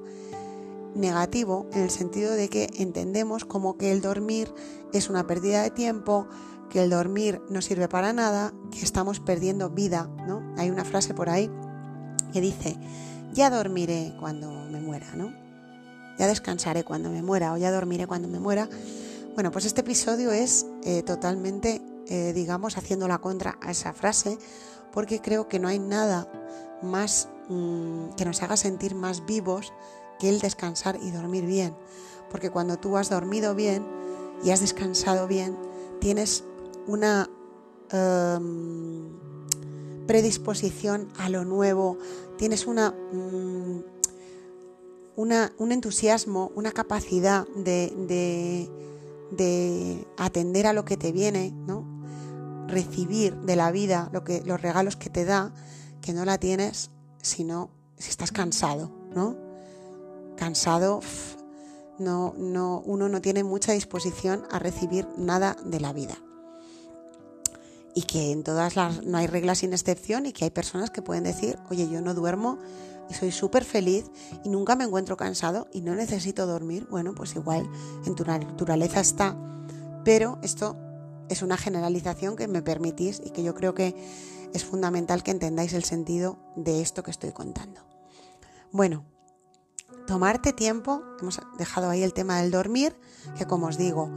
negativo 0.96 1.68
en 1.74 1.82
el 1.82 1.90
sentido 1.90 2.34
de 2.34 2.48
que 2.50 2.70
entendemos 2.78 3.46
como 3.46 3.78
que 3.78 3.92
el 3.92 4.02
dormir 4.02 4.54
es 4.94 5.10
una 5.10 5.26
pérdida 5.26 5.64
de 5.64 5.72
tiempo, 5.72 6.28
que 6.70 6.84
el 6.84 6.90
dormir 6.90 7.42
no 7.50 7.62
sirve 7.62 7.88
para 7.88 8.14
nada, 8.14 8.54
que 8.72 8.82
estamos 8.82 9.20
perdiendo 9.20 9.70
vida, 9.70 10.10
¿no? 10.28 10.42
Hay 10.58 10.70
una 10.70 10.86
frase 10.86 11.14
por 11.14 11.30
ahí 11.30 11.50
que 12.32 12.42
dice, 12.42 12.78
ya 13.34 13.50
dormiré 13.50 14.14
cuando 14.20 14.52
me 14.52 14.80
muera, 14.80 15.08
¿no? 15.16 15.34
Ya 16.18 16.28
descansaré 16.28 16.84
cuando 16.84 17.10
me 17.10 17.24
muera 17.24 17.54
o 17.54 17.58
ya 17.58 17.72
dormiré 17.72 18.08
cuando 18.08 18.28
me 18.28 18.40
muera. 18.40 18.70
Bueno, 19.34 19.52
pues 19.52 19.66
este 19.66 19.82
episodio 19.82 20.32
es 20.32 20.68
eh, 20.84 21.02
totalmente, 21.02 21.82
eh, 22.08 22.34
digamos, 22.34 22.78
haciendo 22.78 23.08
la 23.08 23.18
contra 23.18 23.58
a 23.62 23.72
esa 23.72 23.94
frase, 23.94 24.38
porque 24.92 25.20
creo 25.20 25.48
que 25.48 25.60
no 25.60 25.68
hay 25.68 25.80
nada 25.80 26.32
más 26.84 27.30
mm, 27.50 28.10
que 28.16 28.26
nos 28.26 28.44
haga 28.44 28.58
sentir 28.58 28.94
más 28.94 29.26
vivos 29.26 29.74
que 30.20 30.30
el 30.30 30.40
descansar 30.40 31.00
y 31.02 31.10
dormir 31.10 31.46
bien. 31.46 31.76
Porque 32.30 32.52
cuando 32.52 32.78
tú 32.78 32.98
has 32.98 33.10
dormido 33.10 33.56
bien 33.56 33.86
y 34.44 34.52
has 34.52 34.62
descansado 34.62 35.28
bien, 35.28 35.58
tienes 36.00 36.44
una 36.86 37.30
em, 37.90 39.43
predisposición 40.08 41.10
a 41.18 41.30
lo 41.30 41.46
nuevo, 41.46 41.98
tienes 42.38 42.68
una, 42.68 42.92
mm, 42.92 43.84
una, 45.16 45.54
un 45.58 45.72
entusiasmo, 45.72 46.52
una 46.56 46.72
capacidad 46.72 47.48
de, 47.56 47.94
de, 49.32 50.08
atender 50.18 50.68
a 50.68 50.74
lo 50.74 50.86
que 50.86 50.98
te 50.98 51.12
viene, 51.12 51.52
¿no? 51.52 51.86
recibir 52.68 53.36
de 53.42 53.56
la 53.56 53.72
vida 53.72 54.10
lo 54.14 54.24
que, 54.24 54.42
los 54.46 54.62
regalos 54.62 54.96
que 54.96 55.10
te 55.10 55.26
da, 55.26 55.54
que 56.02 56.14
no 56.14 56.26
la 56.26 56.38
tienes 56.38 56.92
si 57.22 57.46
si 57.98 58.10
estás 58.10 58.32
cansado, 58.32 58.92
¿no? 59.14 59.38
Cansado, 60.38 61.02
no, 62.00 62.34
no, 62.38 62.82
uno 62.86 63.10
no 63.10 63.22
tiene 63.22 63.44
mucha 63.44 63.74
disposición 63.74 64.44
a 64.52 64.60
recibir 64.60 65.08
nada 65.18 65.56
de 65.64 65.80
la 65.80 65.94
vida 65.94 66.18
y 67.96 68.04
que 68.04 68.32
en 68.32 68.44
todas 68.44 68.76
las 68.76 69.04
no 69.04 69.18
hay 69.18 69.28
reglas 69.28 69.60
sin 69.60 69.74
excepción 69.74 70.26
y 70.26 70.34
que 70.34 70.46
hay 70.46 70.52
personas 70.52 70.90
que 70.90 71.02
pueden 71.02 71.24
decir, 71.24 71.60
oye, 71.70 71.88
yo 71.90 72.02
no 72.02 72.14
duermo 72.14 72.58
y 73.10 73.14
soy 73.14 73.32
súper 73.32 73.64
feliz 73.64 74.10
y 74.44 74.50
nunca 74.50 74.76
me 74.76 74.84
encuentro 74.84 75.18
cansado 75.18 75.68
y 75.72 75.82
no 75.82 75.96
necesito 75.96 76.48
dormir. 76.48 76.88
Bueno, 76.90 77.14
pues 77.14 77.36
igual 77.36 77.70
en 78.06 78.16
tu 78.16 78.24
naturaleza 78.24 79.00
está, 79.00 79.38
pero 80.04 80.40
esto 80.42 80.78
es 81.30 81.42
una 81.42 81.58
generalización 81.58 82.36
que 82.36 82.48
me 82.48 82.62
permitís 82.62 83.22
y 83.24 83.32
que 83.32 83.44
yo 83.44 83.54
creo 83.56 83.74
que 83.74 83.96
es 84.54 84.64
fundamental 84.64 85.24
que 85.24 85.32
entendáis 85.32 85.74
el 85.74 85.84
sentido 85.84 86.38
de 86.56 86.82
esto 86.82 87.04
que 87.04 87.12
estoy 87.12 87.32
contando. 87.32 87.82
Bueno, 88.72 89.06
tomarte 90.08 90.54
tiempo, 90.54 91.04
hemos 91.20 91.40
dejado 91.58 91.90
ahí 91.90 92.04
el 92.04 92.14
tema 92.14 92.42
del 92.42 92.52
dormir, 92.52 92.96
que 93.38 93.46
como 93.46 93.68
os 93.68 93.78
digo, 93.78 94.10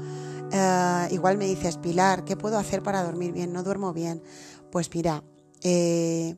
eh, 0.52 1.08
igual 1.10 1.38
me 1.38 1.46
dices, 1.46 1.76
Pilar, 1.78 2.24
¿qué 2.24 2.36
puedo 2.36 2.58
hacer 2.58 2.82
para 2.82 3.02
dormir 3.02 3.32
bien? 3.32 3.52
No 3.52 3.62
duermo 3.62 3.92
bien. 3.92 4.22
Pues 4.70 4.90
mira, 4.94 5.22
eh, 5.62 6.36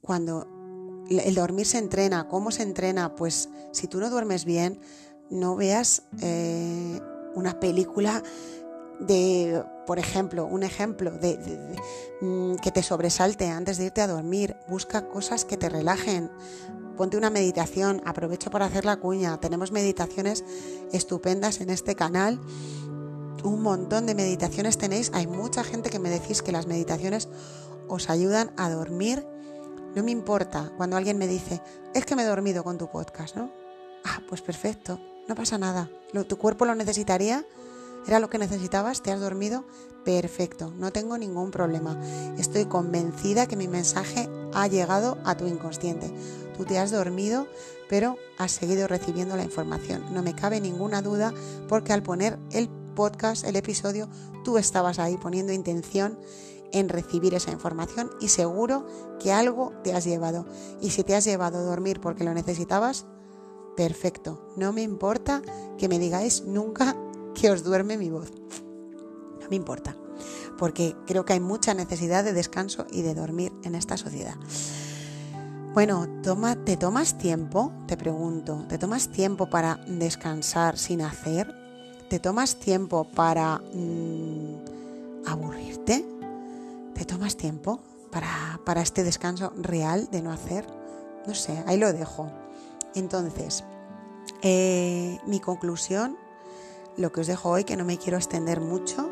cuando 0.00 0.46
el 1.10 1.34
dormir 1.34 1.66
se 1.66 1.78
entrena, 1.78 2.28
¿cómo 2.28 2.50
se 2.50 2.62
entrena? 2.62 3.14
Pues 3.14 3.48
si 3.72 3.86
tú 3.86 3.98
no 3.98 4.10
duermes 4.10 4.44
bien, 4.44 4.80
no 5.30 5.56
veas 5.56 6.02
eh, 6.20 7.00
una 7.34 7.60
película 7.60 8.22
de, 9.00 9.62
por 9.86 9.98
ejemplo, 9.98 10.46
un 10.46 10.62
ejemplo 10.62 11.12
de, 11.12 11.38
mm, 12.20 12.56
que 12.56 12.72
te 12.72 12.82
sobresalte 12.82 13.48
antes 13.48 13.78
de 13.78 13.86
irte 13.86 14.00
a 14.00 14.06
dormir. 14.06 14.56
Busca 14.68 15.08
cosas 15.08 15.44
que 15.44 15.56
te 15.56 15.68
relajen. 15.68 16.30
Ponte 16.96 17.16
una 17.16 17.30
meditación. 17.30 18.02
Aprovecho 18.04 18.50
para 18.50 18.66
hacer 18.66 18.84
la 18.84 18.96
cuña. 18.96 19.38
Tenemos 19.40 19.72
meditaciones 19.72 20.44
estupendas 20.92 21.60
en 21.60 21.70
este 21.70 21.94
canal 21.94 22.40
un 23.44 23.62
montón 23.62 24.06
de 24.06 24.14
meditaciones 24.14 24.78
tenéis. 24.78 25.10
Hay 25.14 25.26
mucha 25.26 25.64
gente 25.64 25.90
que 25.90 25.98
me 25.98 26.10
decís 26.10 26.42
que 26.42 26.52
las 26.52 26.66
meditaciones 26.66 27.28
os 27.88 28.10
ayudan 28.10 28.52
a 28.56 28.70
dormir. 28.70 29.26
No 29.94 30.02
me 30.02 30.10
importa 30.10 30.72
cuando 30.76 30.96
alguien 30.96 31.18
me 31.18 31.26
dice, 31.26 31.62
es 31.94 32.04
que 32.04 32.16
me 32.16 32.22
he 32.22 32.26
dormido 32.26 32.64
con 32.64 32.78
tu 32.78 32.90
podcast, 32.90 33.36
¿no? 33.36 33.50
Ah, 34.04 34.20
pues 34.28 34.42
perfecto, 34.42 35.00
no 35.26 35.34
pasa 35.34 35.58
nada. 35.58 35.90
tu 36.28 36.38
cuerpo 36.38 36.64
lo 36.64 36.74
necesitaría, 36.74 37.44
era 38.06 38.20
lo 38.20 38.30
que 38.30 38.38
necesitabas, 38.38 39.02
te 39.02 39.12
has 39.12 39.20
dormido, 39.20 39.64
perfecto, 40.04 40.72
no 40.76 40.92
tengo 40.92 41.18
ningún 41.18 41.50
problema. 41.50 42.00
Estoy 42.38 42.66
convencida 42.66 43.46
que 43.46 43.56
mi 43.56 43.68
mensaje 43.68 44.28
ha 44.54 44.66
llegado 44.66 45.18
a 45.24 45.36
tu 45.36 45.46
inconsciente. 45.46 46.10
Tú 46.56 46.64
te 46.64 46.78
has 46.78 46.90
dormido, 46.90 47.46
pero 47.88 48.16
has 48.38 48.52
seguido 48.52 48.88
recibiendo 48.88 49.36
la 49.36 49.44
información. 49.44 50.02
No 50.12 50.22
me 50.22 50.34
cabe 50.34 50.60
ninguna 50.60 51.02
duda 51.02 51.32
porque 51.68 51.92
al 51.92 52.02
poner 52.02 52.38
el 52.50 52.68
podcast, 52.98 53.44
el 53.44 53.54
episodio, 53.54 54.08
tú 54.42 54.58
estabas 54.58 54.98
ahí 54.98 55.16
poniendo 55.16 55.52
intención 55.52 56.18
en 56.72 56.88
recibir 56.88 57.32
esa 57.32 57.52
información 57.52 58.10
y 58.20 58.26
seguro 58.26 58.88
que 59.20 59.32
algo 59.32 59.72
te 59.84 59.94
has 59.94 60.04
llevado. 60.04 60.46
Y 60.80 60.90
si 60.90 61.04
te 61.04 61.14
has 61.14 61.24
llevado 61.24 61.58
a 61.58 61.62
dormir 61.62 62.00
porque 62.00 62.24
lo 62.24 62.34
necesitabas, 62.34 63.06
perfecto. 63.76 64.52
No 64.56 64.72
me 64.72 64.82
importa 64.82 65.42
que 65.78 65.88
me 65.88 66.00
digáis 66.00 66.42
nunca 66.42 66.96
que 67.40 67.52
os 67.52 67.62
duerme 67.62 67.96
mi 67.96 68.10
voz. 68.10 68.32
No 69.40 69.48
me 69.48 69.54
importa. 69.54 69.96
porque 70.58 70.96
creo 71.06 71.24
que 71.24 71.34
hay 71.34 71.40
mucha 71.40 71.72
necesidad 71.74 72.24
de 72.24 72.32
descanso 72.32 72.84
y 72.90 73.02
de 73.02 73.14
dormir 73.14 73.52
en 73.62 73.76
esta 73.76 73.96
sociedad. 73.96 74.34
Bueno, 75.72 76.08
toma, 76.24 76.56
¿te 76.64 76.76
tomas 76.76 77.16
tiempo? 77.16 77.72
Te 77.86 77.96
pregunto, 77.96 78.66
¿te 78.68 78.76
tomas 78.76 79.12
tiempo 79.12 79.48
para 79.48 79.76
descansar 79.86 80.76
sin 80.76 81.02
hacer? 81.02 81.57
¿Te 82.08 82.18
tomas 82.18 82.56
tiempo 82.56 83.04
para 83.04 83.58
mm, 83.58 85.26
aburrirte? 85.26 86.06
¿Te 86.94 87.04
tomas 87.04 87.36
tiempo 87.36 87.80
para, 88.10 88.60
para 88.64 88.80
este 88.80 89.04
descanso 89.04 89.52
real 89.56 90.08
de 90.10 90.22
no 90.22 90.32
hacer? 90.32 90.66
No 91.26 91.34
sé, 91.34 91.62
ahí 91.66 91.76
lo 91.76 91.92
dejo. 91.92 92.30
Entonces, 92.94 93.62
eh, 94.40 95.18
mi 95.26 95.38
conclusión, 95.38 96.16
lo 96.96 97.12
que 97.12 97.20
os 97.20 97.26
dejo 97.26 97.50
hoy, 97.50 97.64
que 97.64 97.76
no 97.76 97.84
me 97.84 97.98
quiero 97.98 98.16
extender 98.16 98.62
mucho, 98.62 99.10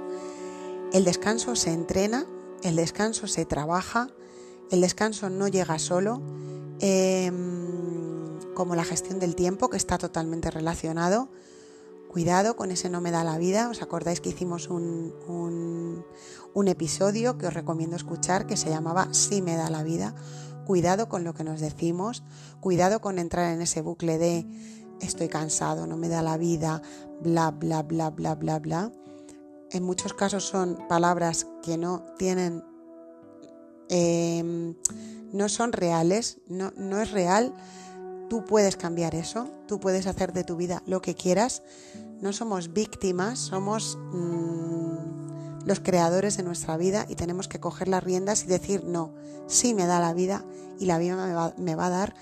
el 0.95 1.05
descanso 1.05 1.55
se 1.55 1.73
entrena, 1.73 2.25
el 2.63 2.77
descanso 2.77 3.27
se 3.27 3.45
trabaja, 3.45 4.09
el 4.71 4.81
descanso 4.81 5.29
no 5.29 5.49
llega 5.49 5.79
solo, 5.79 6.23
em, 6.81 8.39
como 8.55 8.75
la 8.75 8.85
gestión 8.85 9.19
del 9.19 9.35
tiempo, 9.35 9.69
que 9.69 9.77
está 9.77 9.99
totalmente 9.99 10.51
relacionado. 10.51 11.29
Cuidado 12.09 12.57
con 12.57 12.71
ese 12.71 12.89
no 12.89 13.01
me 13.01 13.11
da 13.11 13.25
la 13.25 13.39
vida. 13.39 13.69
¿Os 13.69 13.83
acordáis 13.83 14.21
que 14.21 14.31
hicimos 14.31 14.69
un, 14.69 16.05
un 16.55 16.69
episodio 16.69 17.37
que 17.37 17.47
os 17.47 17.55
recomiendo 17.55 17.97
escuchar 17.97 18.47
que 18.47 18.57
se 18.57 18.71
llamaba 18.71 19.09
Sí 19.13 19.43
me 19.43 19.57
da 19.57 19.69
la 19.71 19.83
vida? 19.83 20.15
Cuidado 20.67 21.09
con 21.09 21.23
lo 21.23 21.33
que 21.35 21.45
nos 21.45 21.61
decimos, 21.61 22.25
cuidado 22.61 23.01
con 23.01 23.19
entrar 23.21 23.53
en 23.53 23.63
ese 23.63 23.83
bucle 23.83 24.19
de 24.19 24.47
estoy 25.01 25.29
cansado, 25.29 25.87
no 25.87 25.97
me 25.97 26.09
da 26.09 26.23
la 26.23 26.37
vida, 26.37 26.83
bla, 27.21 27.51
bla, 27.51 27.83
bla, 27.83 28.11
bla, 28.11 28.35
bla, 28.35 28.59
bla. 28.59 28.93
En 29.71 29.83
muchos 29.83 30.15
casos 30.15 30.45
son 30.45 30.79
palabras 30.89 31.47
que 31.63 31.77
no 31.77 32.05
tienen, 32.19 32.65
em, 33.89 34.75
no 35.33 35.49
son 35.49 35.73
reales, 35.73 36.39
no, 36.49 36.73
no, 36.77 37.01
es 37.01 37.11
real. 37.11 37.55
Tú 38.29 38.45
puedes 38.45 38.77
cambiar 38.77 39.15
eso, 39.15 39.49
tú 39.69 39.79
puedes 39.79 40.07
hacer 40.07 40.33
de 40.33 40.45
tu 40.45 40.57
vida 40.57 40.83
lo 40.87 41.01
que 41.01 41.15
quieras. 41.15 41.63
No 42.21 42.33
somos 42.33 42.73
víctimas, 42.73 43.39
somos 43.39 43.99
mm, 44.13 45.65
los 45.65 45.81
creadores 45.81 46.37
de 46.37 46.43
nuestra 46.43 46.77
vida 46.77 47.07
y 47.09 47.15
tenemos 47.15 47.49
que 47.49 47.61
coger 47.61 47.89
las 47.89 48.03
riendas 48.03 48.45
y 48.45 48.47
decir, 48.47 48.85
no, 48.85 49.15
sí 49.47 49.75
me 49.75 49.87
da 49.87 50.01
la 50.01 50.15
vida 50.15 50.45
y 50.79 50.87
la 50.87 50.99
vida 50.99 51.17
me 51.17 51.35
va, 51.35 51.55
me 51.57 51.75
va 51.75 51.87
a 51.87 51.91
dar 51.91 52.15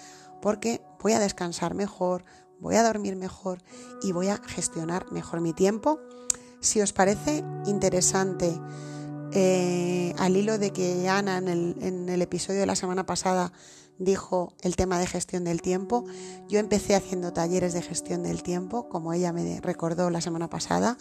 porque 0.43 0.83
voy 1.01 1.13
a 1.13 1.21
descansar 1.21 1.75
mejor, 1.75 2.25
voy 2.61 2.77
a 2.77 2.83
dormir 2.83 3.17
mejor 3.17 3.63
y 4.03 4.13
voy 4.13 4.29
a 4.29 4.37
gestionar 4.37 5.11
mejor 5.11 5.41
mi 5.41 5.53
tiempo. 5.53 6.01
Si 6.61 6.81
os 6.81 6.93
parece 6.93 7.45
interesante, 7.67 8.59
eh, 9.33 10.15
al 10.19 10.37
hilo 10.37 10.59
de 10.59 10.71
que 10.71 11.09
Ana 11.09 11.39
en 11.39 11.49
el, 11.49 11.77
en 11.81 12.09
el 12.09 12.23
episodio 12.23 12.61
de 12.61 12.67
la 12.67 12.77
semana 12.77 13.05
pasada 13.05 13.53
dijo 13.99 14.55
el 14.63 14.77
tema 14.77 14.99
de 14.99 15.07
gestión 15.07 15.45
del 15.45 15.63
tiempo, 15.63 16.05
yo 16.49 16.59
empecé 16.59 16.95
haciendo 16.95 17.33
talleres 17.33 17.75
de 17.75 17.83
gestión 17.83 18.23
del 18.23 18.43
tiempo, 18.43 18.89
como 18.89 19.13
ella 19.13 19.33
me 19.33 19.61
recordó 19.61 20.11
la 20.11 20.21
semana 20.21 20.49
pasada, 20.49 20.97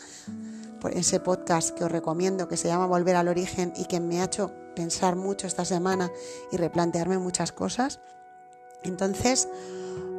por 0.79 0.91
ese 0.91 1.19
podcast 1.19 1.71
que 1.71 1.85
os 1.85 1.91
recomiendo, 1.91 2.47
que 2.47 2.57
se 2.57 2.67
llama 2.67 2.87
Volver 2.87 3.15
al 3.15 3.29
Origen 3.29 3.71
y 3.77 3.85
que 3.85 3.99
me 3.99 4.19
ha 4.19 4.25
hecho 4.25 4.51
pensar 4.75 5.15
mucho 5.15 5.47
esta 5.47 5.65
semana 5.65 6.11
y 6.51 6.57
replantearme 6.57 7.17
muchas 7.19 7.51
cosas. 7.51 8.01
Entonces, 8.83 9.47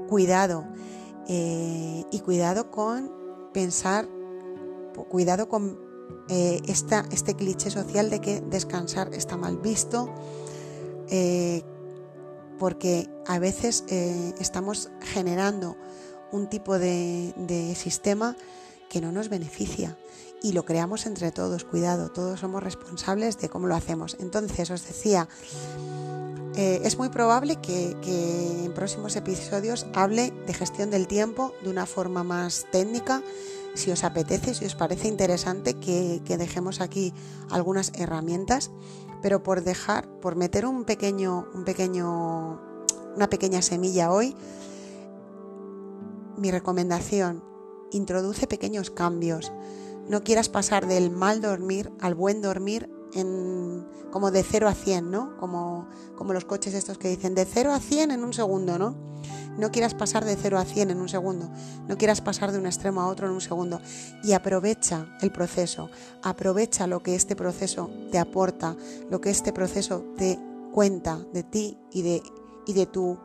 cuidado. 0.09 0.65
Eh, 1.29 2.05
y 2.11 2.21
cuidado 2.21 2.71
con 2.71 3.11
pensar, 3.53 4.09
cuidado 5.09 5.49
con 5.49 5.79
eh, 6.29 6.61
este 6.67 7.35
cliché 7.35 7.71
social 7.71 8.11
de 8.11 8.21
que 8.21 8.41
descansar 8.41 9.13
está 9.15 9.37
mal 9.37 9.59
visto, 9.59 10.15
eh, 11.09 11.63
porque 12.65 13.11
a 13.27 13.39
veces 13.39 13.85
estamos 14.41 14.89
generando 15.03 15.77
un 16.33 16.49
tipo 16.49 16.79
de, 16.79 17.35
de 17.37 17.75
sistema 17.75 18.39
que 18.89 19.03
no 19.03 19.13
nos 19.13 19.29
beneficia 19.29 19.99
y 20.43 20.53
lo 20.53 20.65
creamos 20.65 21.05
entre 21.05 21.31
todos, 21.31 21.65
cuidado, 21.65 22.11
todos 22.11 22.41
somos 22.41 22.63
responsables 22.63 23.37
de 23.37 23.51
cómo 23.51 23.67
lo 23.67 23.75
hacemos. 23.75 24.17
Entonces 24.19 24.71
os 24.71 24.87
decía, 24.87 25.29
eh, 26.57 26.81
es 26.85 26.99
muy 26.99 27.09
probable 27.09 27.57
que, 27.57 27.97
en 28.65 28.73
próximos 28.75 29.17
episodios 29.17 29.87
hable 29.93 30.33
de 30.47 30.55
gestión 30.55 30.91
del 30.91 31.09
tiempo 31.09 31.53
de 31.65 31.71
una 31.71 31.85
forma 31.85 32.23
más 32.23 32.67
técnica. 32.71 33.23
Si 33.75 33.91
os 33.91 34.05
apetece, 34.05 34.55
si 34.55 34.65
os 34.65 34.77
parece 34.77 35.09
interesante 35.09 35.75
que, 35.75 36.21
dejemos 36.25 36.81
aquí 36.81 37.13
algunas 37.51 37.93
herramientas, 37.97 38.71
pero 39.25 39.43
por 39.43 39.65
dejar, 39.65 40.07
por 40.21 40.37
meter 40.37 40.67
un 40.67 40.85
pequeño, 40.85 41.49
un 41.55 41.65
pequeño, 41.65 42.61
una 43.17 43.31
pequeña 43.31 43.63
semilla 43.63 44.13
hoy, 44.13 44.37
mi 46.37 46.51
recomendación, 46.51 47.43
introduce 47.91 48.47
pequeños 48.47 48.91
cambios. 48.91 49.51
No 50.11 50.25
quieras 50.25 50.51
pasar 50.51 50.87
del 50.87 51.11
mal 51.11 51.41
dormir 51.41 51.91
al 52.03 52.15
buen 52.15 52.43
dormir 52.43 52.91
como 54.11 54.31
de 54.31 54.43
0 54.43 54.69
a 54.69 54.75
100, 54.75 55.11
¿no? 55.11 55.37
Como, 55.37 55.89
como 56.17 56.33
los 56.33 56.45
coches 56.45 56.75
estos 56.75 56.99
que 56.99 57.09
dicen 57.09 57.35
de 57.35 57.45
0 57.45 57.73
a 57.73 57.81
100 57.81 58.11
en 58.11 58.25
un 58.25 58.33
segundo, 58.33 58.79
¿no? 58.79 58.95
No 59.57 59.71
quieras 59.71 59.95
pasar 59.95 60.25
de 60.25 60.37
0 60.37 60.59
a 60.59 60.65
100 60.65 60.91
en 60.91 61.01
un 61.01 61.09
segundo, 61.09 61.49
no 61.87 61.97
quieras 61.97 62.21
pasar 62.21 62.51
de 62.51 62.59
un 62.59 62.67
extremo 62.67 63.01
a 63.01 63.07
otro 63.07 63.29
en 63.29 63.33
un 63.33 63.41
segundo. 63.41 63.81
Y 64.25 64.33
aprovecha 64.33 65.17
el 65.21 65.31
proceso, 65.31 65.91
aprovecha 66.23 66.87
lo 66.87 67.03
que 67.03 67.15
este 67.15 67.37
proceso 67.37 67.91
te 68.11 68.19
aporta, 68.19 68.77
lo 69.11 69.21
que 69.21 69.31
este 69.31 69.53
proceso 69.53 70.05
te 70.17 70.39
cuenta 70.73 71.19
de 71.33 71.45
ti 71.45 71.79
y 71.93 72.03
de, 72.03 72.23
y 72.67 72.73
de 72.73 72.87
tu 72.87 73.19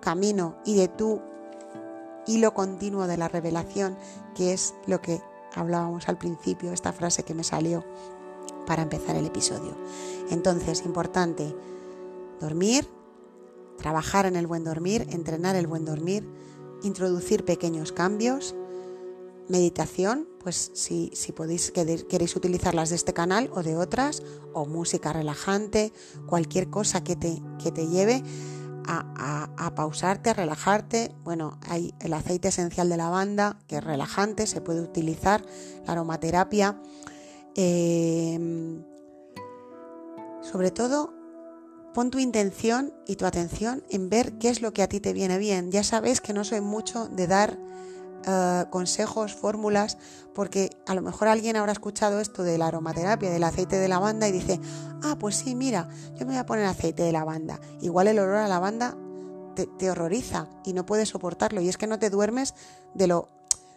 camino 0.00 0.56
y 0.64 0.74
de 0.76 0.88
tu 0.88 1.20
hilo 2.26 2.54
continuo 2.54 3.06
de 3.06 3.18
la 3.18 3.28
revelación, 3.28 3.98
que 4.34 4.54
es 4.54 4.74
lo 4.86 5.02
que 5.02 5.20
hablábamos 5.54 6.08
al 6.08 6.18
principio, 6.18 6.72
esta 6.72 6.92
frase 6.92 7.22
que 7.22 7.34
me 7.34 7.44
salió 7.44 7.84
para 8.66 8.82
empezar 8.82 9.16
el 9.16 9.26
episodio. 9.26 9.76
Entonces, 10.30 10.84
importante, 10.84 11.54
dormir, 12.40 12.88
trabajar 13.78 14.26
en 14.26 14.36
el 14.36 14.46
buen 14.46 14.64
dormir, 14.64 15.06
entrenar 15.10 15.56
el 15.56 15.66
buen 15.66 15.84
dormir, 15.84 16.28
introducir 16.82 17.44
pequeños 17.44 17.92
cambios, 17.92 18.54
meditación, 19.48 20.28
pues 20.40 20.70
si, 20.74 21.10
si 21.14 21.32
podéis, 21.32 21.70
queréis 21.72 22.36
utilizarlas 22.36 22.90
de 22.90 22.96
este 22.96 23.12
canal 23.12 23.50
o 23.54 23.62
de 23.62 23.76
otras, 23.76 24.22
o 24.52 24.66
música 24.66 25.12
relajante, 25.12 25.92
cualquier 26.26 26.70
cosa 26.70 27.02
que 27.02 27.16
te, 27.16 27.42
que 27.62 27.72
te 27.72 27.86
lleve 27.86 28.22
a, 28.86 29.48
a, 29.56 29.74
pausarte, 29.74 30.30
a 30.30 30.34
relajarte. 30.34 31.14
Bueno, 31.24 31.58
hay 31.68 31.94
el 32.00 32.12
aceite 32.12 32.48
esencial 32.48 32.88
de 32.88 32.96
lavanda, 32.96 33.58
que 33.66 33.76
es 33.76 33.84
relajante, 33.84 34.46
se 34.46 34.60
puede 34.60 34.80
utilizar, 34.80 35.44
la 35.86 35.92
aromaterapia. 35.92 36.80
Em, 37.56 38.82
sobre 40.42 40.70
todo, 40.70 41.14
pon 41.94 42.10
tu 42.10 42.18
intención 42.18 42.92
y 43.06 43.16
tu 43.16 43.26
atención 43.26 43.84
en 43.88 44.10
ver 44.10 44.36
qué 44.38 44.48
es 44.48 44.60
lo 44.60 44.72
que 44.72 44.82
a 44.82 44.88
ti 44.88 45.00
te 45.00 45.12
viene 45.12 45.38
bien. 45.38 45.70
Ya 45.70 45.84
sabéis 45.84 46.20
que 46.20 46.32
no 46.32 46.44
soy 46.44 46.60
mucho 46.60 47.08
de 47.08 47.26
dar 47.26 47.58
eh, 48.26 48.64
consejos, 48.70 49.34
fórmulas, 49.34 49.98
porque 50.34 50.70
a 50.86 50.94
lo 50.94 51.02
mejor 51.02 51.28
alguien 51.28 51.56
habrá 51.56 51.72
escuchado 51.72 52.20
esto 52.20 52.42
de 52.42 52.58
la 52.58 52.66
aromaterapia, 52.66 53.30
del 53.30 53.44
aceite 53.44 53.76
de 53.76 53.86
lavanda 53.86 54.26
y 54.26 54.32
dice, 54.32 54.60
ah, 55.02 55.16
pues 55.18 55.36
sí, 55.36 55.54
mira, 55.54 55.88
yo 56.14 56.26
me 56.26 56.32
voy 56.32 56.36
a 56.36 56.46
poner 56.46 56.64
aceite 56.64 57.02
de 57.02 57.12
lavanda. 57.12 57.60
Igual 57.80 58.08
el 58.08 58.18
olor 58.18 58.36
a 58.36 58.48
lavanda 58.48 58.96
te, 59.54 59.66
te 59.66 59.90
horroriza 59.90 60.48
y 60.64 60.72
no 60.72 60.86
puedes 60.86 61.10
soportarlo 61.10 61.60
y 61.60 61.68
es 61.68 61.76
que 61.76 61.86
no 61.86 61.98
te 61.98 62.10
duermes 62.10 62.54
de 62.94 63.06
lo 63.06 63.28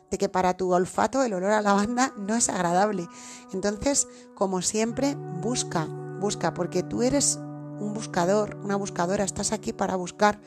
de 0.10 0.18
que 0.18 0.30
para 0.30 0.56
tu 0.56 0.74
olfato 0.74 1.24
el 1.24 1.34
olor 1.34 1.52
a 1.52 1.62
lavanda 1.62 2.14
no 2.18 2.36
es 2.36 2.50
agradable. 2.50 3.08
Entonces, 3.54 4.08
como 4.36 4.62
siempre, 4.62 5.16
busca, 5.42 5.86
busca, 6.20 6.54
porque 6.54 6.84
tú 6.84 7.04
eres 7.04 7.40
un 7.80 7.94
buscador, 7.94 8.58
una 8.64 8.76
buscadora, 8.76 9.24
estás 9.24 9.52
aquí 9.52 9.74
para 9.74 9.96
buscar 9.96 10.40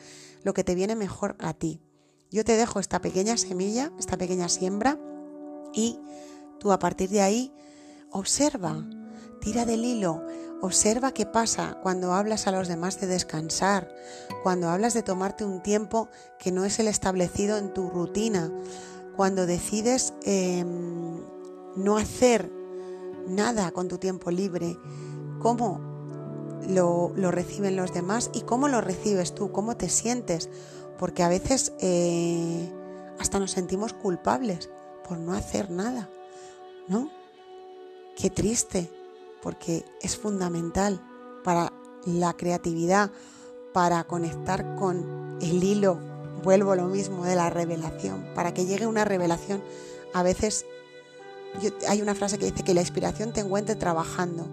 lo 0.43 0.53
que 0.53 0.63
te 0.63 0.75
viene 0.75 0.95
mejor 0.95 1.35
a 1.39 1.53
ti. 1.53 1.81
Yo 2.29 2.43
te 2.43 2.55
dejo 2.55 2.79
esta 2.79 3.01
pequeña 3.01 3.37
semilla, 3.37 3.91
esta 3.99 4.17
pequeña 4.17 4.49
siembra, 4.49 4.97
y 5.73 5.99
tú 6.59 6.71
a 6.71 6.79
partir 6.79 7.09
de 7.09 7.21
ahí 7.21 7.53
observa, 8.11 8.85
tira 9.39 9.65
del 9.65 9.83
hilo, 9.85 10.23
observa 10.61 11.13
qué 11.13 11.25
pasa 11.25 11.77
cuando 11.81 12.13
hablas 12.13 12.47
a 12.47 12.51
los 12.51 12.67
demás 12.67 12.99
de 12.99 13.07
descansar, 13.07 13.93
cuando 14.43 14.69
hablas 14.69 14.93
de 14.93 15.03
tomarte 15.03 15.43
un 15.43 15.61
tiempo 15.61 16.09
que 16.39 16.51
no 16.51 16.65
es 16.65 16.79
el 16.79 16.87
establecido 16.87 17.57
en 17.57 17.73
tu 17.73 17.89
rutina, 17.89 18.51
cuando 19.15 19.45
decides 19.45 20.13
em, 20.23 21.21
no 21.75 21.97
hacer 21.97 22.51
nada 23.27 23.71
con 23.71 23.87
tu 23.87 23.97
tiempo 23.97 24.31
libre, 24.31 24.77
cómo 25.39 25.79
lo, 26.67 27.13
reciben 27.31 27.75
los 27.75 27.93
demás 27.93 28.29
y 28.33 28.41
cómo 28.41 28.67
lo 28.67 28.81
recibes 28.81 29.33
tú, 29.33 29.51
cómo 29.51 29.75
te 29.77 29.89
sientes, 29.89 30.49
porque 30.97 31.23
a 31.23 31.29
veces 31.29 31.73
eh, 31.79 32.71
hasta 33.19 33.39
nos 33.39 33.51
sentimos 33.51 33.93
culpables 33.93 34.69
por 35.07 35.17
no 35.17 35.33
hacer 35.33 35.69
nada, 35.71 36.09
¿no? 36.87 37.09
Qué 38.15 38.29
triste, 38.29 38.91
porque 39.41 39.85
es 40.01 40.17
fundamental 40.17 41.01
para 41.43 41.73
la 42.05 42.33
creatividad, 42.33 43.11
para 43.73 44.03
conectar 44.03 44.75
con 44.75 45.39
el 45.41 45.63
hilo, 45.63 45.99
vuelvo 46.43 46.71
a 46.71 46.75
lo 46.75 46.87
mismo, 46.87 47.25
de 47.25 47.35
la 47.35 47.49
revelación, 47.49 48.25
para 48.35 48.53
que 48.53 48.65
llegue 48.65 48.87
una 48.87 49.05
revelación. 49.05 49.63
A 50.13 50.23
veces 50.23 50.65
hay 51.87 52.01
una 52.01 52.15
frase 52.15 52.37
que 52.37 52.45
dice 52.45 52.63
que 52.63 52.73
la 52.73 52.81
inspiración 52.81 53.33
te 53.33 53.41
encuentre 53.41 53.75
trabajando. 53.75 54.47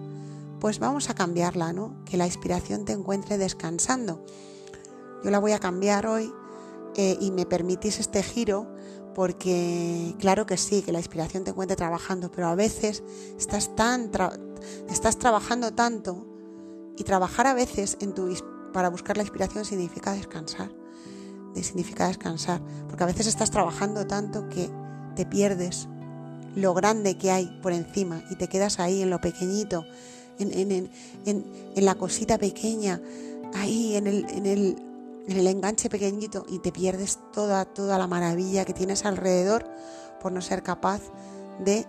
Pues 0.59 0.79
vamos 0.79 1.09
a 1.09 1.15
cambiarla, 1.15 1.73
¿no? 1.73 2.03
Que 2.05 2.17
la 2.17 2.25
inspiración 2.25 2.85
te 2.85 2.91
encuentre 2.91 3.37
descansando. 3.37 4.25
Yo 5.23 5.31
la 5.31 5.39
voy 5.39 5.53
a 5.53 5.59
cambiar 5.59 6.05
hoy 6.07 6.33
eh, 6.95 7.17
y 7.19 7.31
me 7.31 7.45
permitís 7.45 7.99
este 7.99 8.23
giro 8.23 8.67
porque 9.15 10.15
claro 10.19 10.45
que 10.45 10.57
sí, 10.57 10.81
que 10.81 10.91
la 10.91 10.99
inspiración 10.99 11.43
te 11.43 11.51
encuentre 11.51 11.75
trabajando, 11.75 12.31
pero 12.31 12.47
a 12.47 12.55
veces 12.55 13.03
estás 13.37 13.75
tan 13.75 14.11
estás 14.89 15.17
trabajando 15.17 15.73
tanto 15.73 16.25
y 16.97 17.03
trabajar 17.03 17.47
a 17.47 17.53
veces 17.53 17.97
en 18.01 18.13
tu 18.13 18.33
para 18.73 18.89
buscar 18.89 19.17
la 19.17 19.23
inspiración 19.23 19.65
significa 19.65 20.13
descansar. 20.13 20.78
Significa 21.55 22.07
descansar, 22.07 22.61
porque 22.87 23.03
a 23.03 23.07
veces 23.07 23.27
estás 23.27 23.51
trabajando 23.51 24.07
tanto 24.07 24.47
que 24.49 24.69
te 25.15 25.25
pierdes 25.25 25.89
lo 26.55 26.73
grande 26.73 27.17
que 27.17 27.31
hay 27.31 27.47
por 27.61 27.73
encima 27.73 28.23
y 28.31 28.35
te 28.35 28.47
quedas 28.47 28.79
ahí 28.79 29.01
en 29.01 29.09
lo 29.09 29.19
pequeñito, 29.19 29.85
en, 30.39 30.89
la 31.75 31.95
cosita 31.95 32.37
pequeña, 32.37 33.01
ahí 33.55 33.97
en 33.97 34.07
el, 34.07 34.25
en 34.29 35.37
el 35.37 35.47
enganche 35.47 35.89
pequeñito 35.89 36.45
y 36.49 36.59
te 36.59 36.71
pierdes 36.71 37.19
toda, 37.33 37.65
toda 37.65 37.97
la 37.97 38.07
maravilla 38.07 38.65
que 38.65 38.73
tienes 38.73 39.05
alrededor 39.05 39.65
por 40.21 40.31
no 40.31 40.41
ser 40.41 40.63
capaz 40.63 41.01
de 41.63 41.85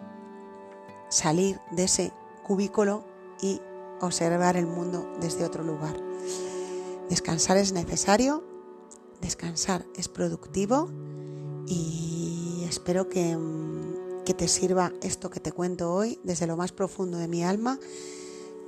salir 1.08 1.60
de 1.70 1.84
ese 1.84 2.12
cubículo 2.46 3.04
y 3.40 3.60
observar 4.00 4.56
el 4.56 4.66
mundo 4.66 5.06
desde 5.20 5.44
otro 5.44 5.64
lugar. 5.64 5.96
Descansar 7.08 7.56
es 7.56 7.72
necesario, 7.72 8.44
descansar 9.20 9.86
es 9.96 10.08
productivo 10.08 10.90
y 11.66 12.64
espero 12.68 13.08
que, 13.08 13.36
que 14.24 14.34
te 14.34 14.48
sirva 14.48 14.92
esto 15.02 15.30
que 15.30 15.40
te 15.40 15.52
cuento 15.52 15.92
hoy 15.92 16.18
desde 16.24 16.46
lo 16.46 16.56
más 16.56 16.72
profundo 16.72 17.18
de 17.18 17.28
mi 17.28 17.44
alma. 17.44 17.78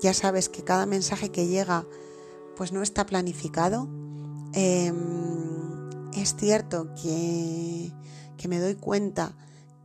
Ya 0.01 0.15
sabes 0.15 0.49
que 0.49 0.65
cada 0.65 0.87
mensaje 0.87 1.31
que 1.31 1.47
llega 1.47 1.87
pues 2.57 2.73
no 2.73 2.83
está 2.83 3.07
planificado. 3.07 3.89
Em, 4.53 5.91
es 6.15 6.37
cierto 6.37 6.95
que, 7.01 7.91
que, 8.37 8.49
me 8.49 8.59
doy 8.59 8.75
cuenta 8.75 9.35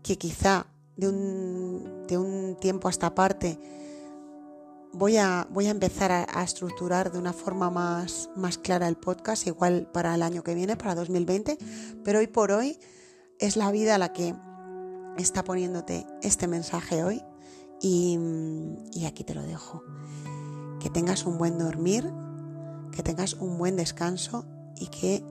que 0.04 0.18
quizá 0.18 0.68
de 0.98 1.08
un, 1.08 2.06
de 2.08 2.18
un 2.18 2.58
tiempo 2.60 2.88
a 2.88 2.92
esta 2.92 3.16
parte 3.16 3.60
voy 4.98 5.18
a, 5.18 5.48
voy 5.52 5.68
a 5.68 5.72
empezar 5.72 6.12
a, 6.12 6.44
estructurar 6.44 7.12
de 7.12 7.20
una 7.20 7.34
forma 7.34 7.70
más, 7.70 8.30
más 8.36 8.58
clara 8.58 8.88
el 8.88 8.98
podcast, 8.98 9.46
igual 9.46 9.88
para 9.94 10.16
el 10.16 10.24
año 10.24 10.44
que 10.44 10.56
viene, 10.56 10.76
para 10.76 10.96
2020, 10.96 11.58
pero 12.04 12.20
hoy 12.20 12.28
por 12.28 12.52
hoy 12.52 12.80
es 13.40 13.58
la 13.58 13.72
vida 13.72 13.98
la 13.98 14.12
que 14.12 14.34
está 15.18 15.44
poniéndote 15.44 16.08
este 16.24 16.48
mensaje 16.48 17.04
hoy 17.04 17.24
y, 17.80 18.18
y 18.92 19.06
aquí 19.06 19.24
te 19.24 19.36
lo 19.36 19.44
dejo. 19.44 19.84
Que 20.80 20.90
tengas 20.90 21.26
un 21.26 21.38
buen 21.38 21.60
dormir, 21.60 22.12
que 22.92 23.04
tengas 23.04 23.34
un 23.34 23.58
buen 23.58 23.76
descanso 23.76 24.46
y 24.76 24.88
que 24.88 25.24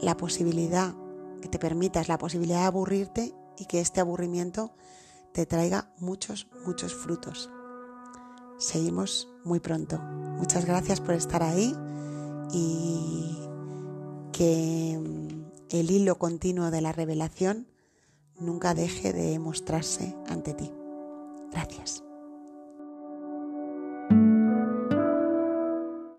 la 0.00 0.16
posibilidad, 0.16 0.94
que 1.42 1.48
te 1.48 1.58
permitas 1.58 2.08
la 2.08 2.18
posibilidad 2.18 2.60
de 2.60 2.66
aburrirte 2.66 3.34
y 3.58 3.66
que 3.66 3.80
este 3.80 4.00
aburrimiento 4.00 4.74
te 5.32 5.44
traiga 5.44 5.90
muchos, 5.98 6.46
muchos 6.64 6.94
frutos. 6.94 7.50
Seguimos 8.58 9.28
muy 9.44 9.60
pronto. 9.60 9.98
Muchas 9.98 10.64
gracias 10.64 11.00
por 11.00 11.14
estar 11.14 11.42
ahí 11.42 11.74
y 12.52 13.36
que 14.32 14.94
el 15.70 15.90
hilo 15.90 16.18
continuo 16.18 16.70
de 16.70 16.80
la 16.80 16.92
revelación 16.92 17.66
nunca 18.38 18.74
deje 18.74 19.12
de 19.12 19.38
mostrarse 19.38 20.14
ante 20.28 20.54
ti. 20.54 20.70
Gracias. 21.52 22.05